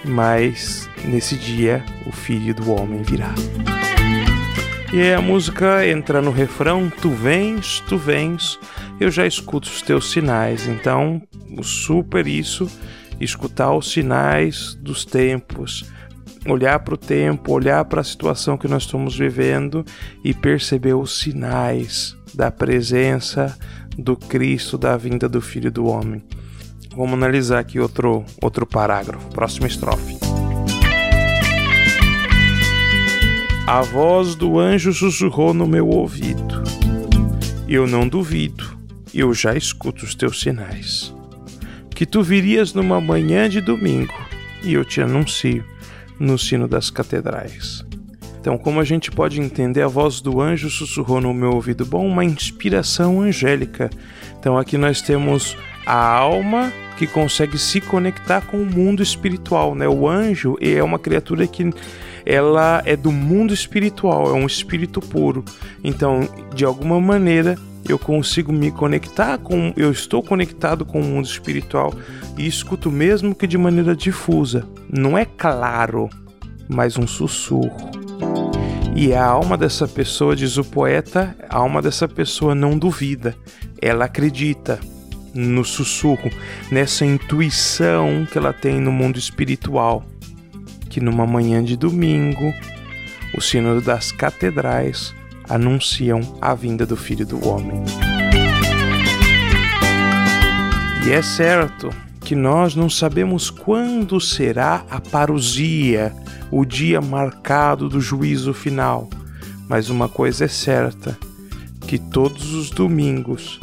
[0.03, 3.33] mas nesse dia o filho do homem virá.
[4.93, 8.59] E aí a música entra no refrão: Tu vens, tu vens,
[9.03, 10.67] eu já escuto os teus sinais.
[10.67, 11.21] Então,
[11.61, 12.69] super isso,
[13.19, 15.85] escutar os sinais dos tempos,
[16.47, 19.85] olhar para o tempo, olhar para a situação que nós estamos vivendo
[20.23, 23.57] e perceber os sinais da presença
[23.97, 26.23] do Cristo, da vinda do Filho do Homem.
[26.95, 30.17] Vamos analisar aqui outro, outro parágrafo, próxima estrofe.
[33.65, 36.61] A voz do anjo sussurrou no meu ouvido.
[37.67, 38.82] Eu não duvido,
[39.13, 41.13] eu já escuto os teus sinais.
[41.89, 44.13] Que tu virias numa manhã de domingo,
[44.63, 45.63] e eu te anuncio
[46.19, 47.85] no sino das catedrais.
[48.39, 52.05] Então, como a gente pode entender, a voz do anjo sussurrou no meu ouvido bom
[52.05, 53.89] uma inspiração angélica.
[54.37, 59.87] Então, aqui nós temos a alma que consegue se conectar com o mundo espiritual, né?
[59.87, 61.69] O anjo é uma criatura que
[62.25, 65.43] ela é do mundo espiritual, é um espírito puro.
[65.83, 67.57] Então, de alguma maneira,
[67.87, 71.93] eu consigo me conectar com, eu estou conectado com o mundo espiritual
[72.37, 74.65] e escuto mesmo que de maneira difusa.
[74.89, 76.09] Não é claro,
[76.67, 77.91] mas um sussurro.
[78.95, 83.35] E a alma dessa pessoa, diz o poeta, a alma dessa pessoa não duvida,
[83.81, 84.79] ela acredita
[85.33, 86.29] no sussurro,
[86.71, 90.05] nessa intuição que ela tem no mundo espiritual
[90.93, 92.53] que numa manhã de domingo,
[93.35, 95.11] o sino das catedrais
[95.53, 97.83] anunciam a vinda do Filho do Homem.
[101.05, 106.11] E é certo que nós não sabemos quando será a parousia,
[106.49, 109.07] o dia marcado do juízo final,
[109.69, 111.15] mas uma coisa é certa,
[111.81, 113.59] que todos os domingos,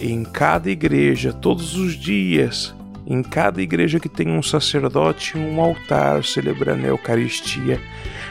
[0.00, 2.72] em cada igreja, todos os dias,
[3.04, 7.80] em cada igreja que tem um sacerdote, um altar celebrando a Eucaristia,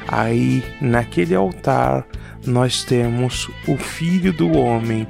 [0.07, 2.05] aí naquele altar
[2.45, 5.07] nós temos o Filho do Homem,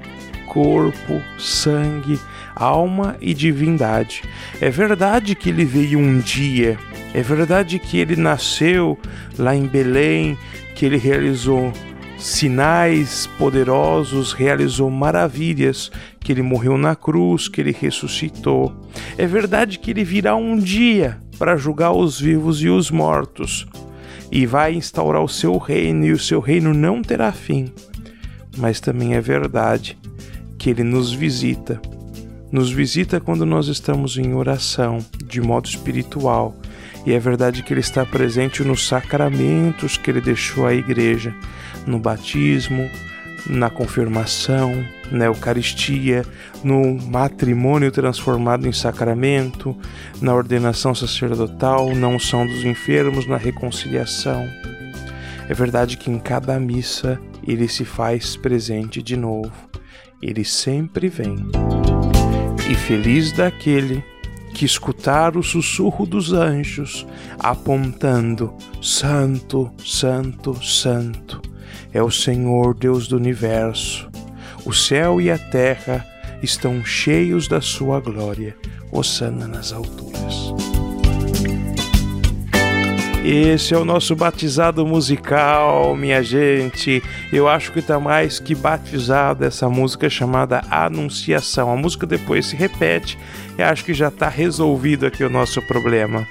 [0.47, 2.19] corpo, sangue,
[2.55, 4.23] alma e divindade.
[4.61, 6.77] É verdade que ele veio um dia,
[7.13, 8.97] é verdade que ele nasceu
[9.37, 10.37] lá em Belém,
[10.75, 11.71] que ele realizou
[12.17, 15.91] sinais poderosos, realizou maravilhas,
[16.21, 18.73] que ele morreu na cruz, que ele ressuscitou.
[19.17, 23.67] É verdade que ele virá um dia para julgar os vivos e os mortos
[24.35, 27.71] e vai instaurar o seu reino e o seu reino não terá fim.
[28.57, 29.97] Mas também é verdade
[30.57, 31.81] que ele nos visita.
[32.51, 36.53] Nos visita quando nós estamos em oração, de modo espiritual,
[37.05, 41.33] e é verdade que ele está presente nos sacramentos que ele deixou à igreja,
[41.87, 42.89] no batismo,
[43.47, 46.25] na confirmação, na Eucaristia,
[46.63, 49.75] no matrimônio transformado em sacramento,
[50.21, 54.47] na ordenação sacerdotal, na unção dos enfermos, na reconciliação.
[55.47, 59.53] É verdade que em cada missa ele se faz presente de novo.
[60.21, 61.35] Ele sempre vem.
[62.67, 64.03] E feliz daquele
[64.55, 67.05] que escutar o sussurro dos anjos
[67.37, 71.44] apontando: Santo, Santo, Santo
[71.95, 74.09] é o Senhor Deus do universo.
[74.65, 76.05] O céu e a terra
[76.43, 78.53] estão cheios da sua glória.
[78.91, 80.53] Osana nas alturas.
[83.23, 87.01] Esse é o nosso batizado musical, minha gente.
[87.31, 91.71] Eu acho que está mais que batizado essa música chamada Anunciação.
[91.71, 93.17] A música depois se repete
[93.57, 96.27] e acho que já está resolvido aqui o nosso problema.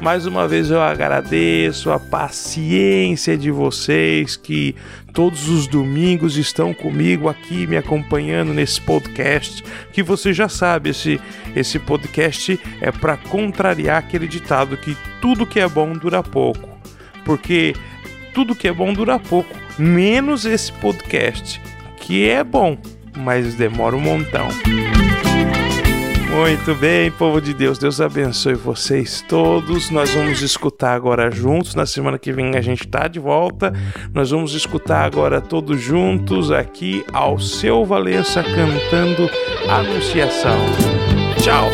[0.00, 4.76] Mais uma vez eu agradeço a paciência de vocês que
[5.12, 9.64] todos os domingos estão comigo aqui me acompanhando nesse podcast.
[9.92, 11.20] Que você já sabe, esse,
[11.54, 16.68] esse podcast é para contrariar aquele ditado que tudo que é bom dura pouco.
[17.24, 17.74] Porque
[18.34, 21.60] tudo que é bom dura pouco, menos esse podcast,
[21.96, 22.76] que é bom,
[23.16, 24.48] mas demora um montão.
[26.30, 29.90] Muito bem, povo de Deus, Deus abençoe vocês todos.
[29.90, 31.74] Nós vamos escutar agora juntos.
[31.74, 33.72] Na semana que vem a gente tá de volta.
[34.12, 39.30] Nós vamos escutar agora todos juntos aqui ao seu Valença cantando
[39.68, 40.58] Anunciação.
[41.42, 41.68] Tchau,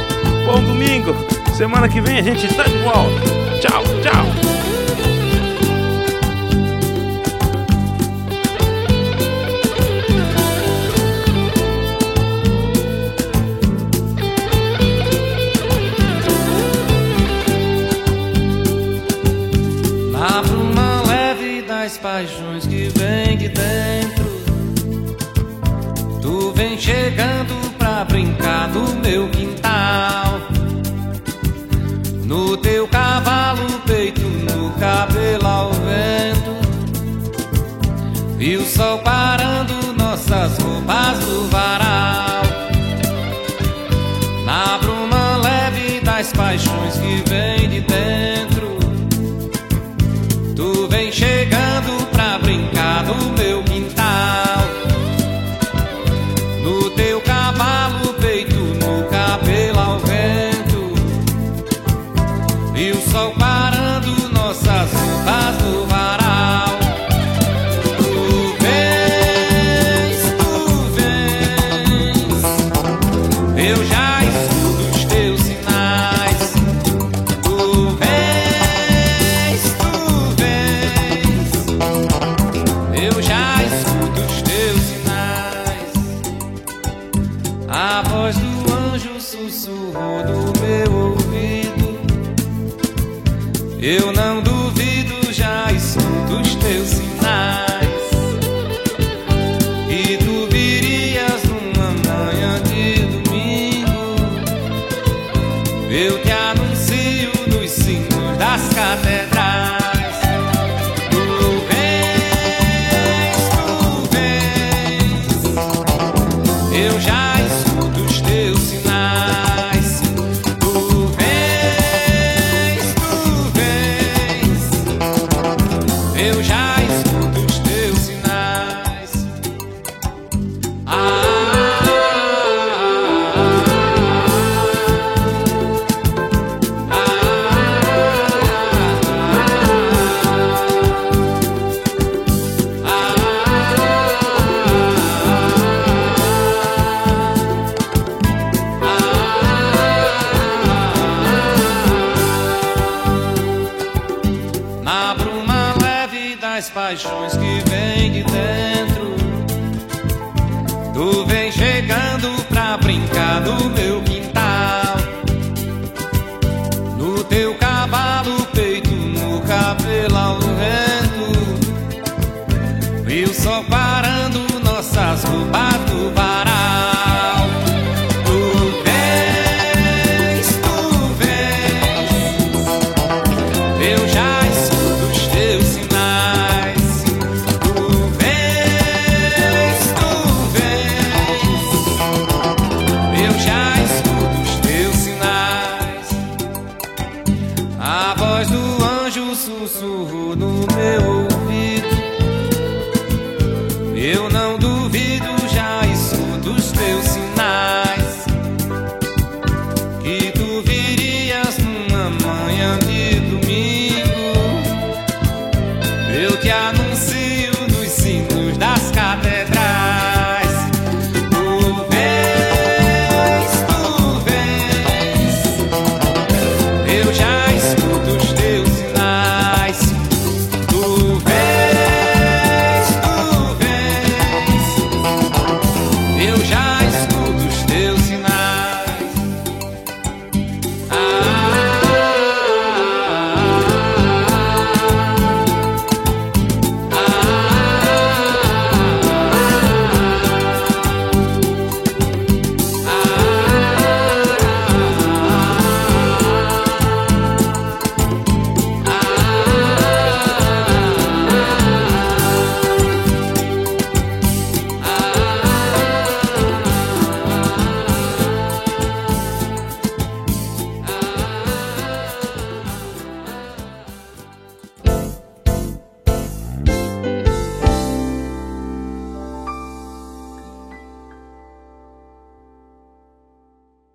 [0.46, 1.14] bom domingo.
[1.56, 3.20] Semana que vem a gente está de volta.
[3.60, 4.51] Tchau, tchau.
[22.22, 22.51] Paixões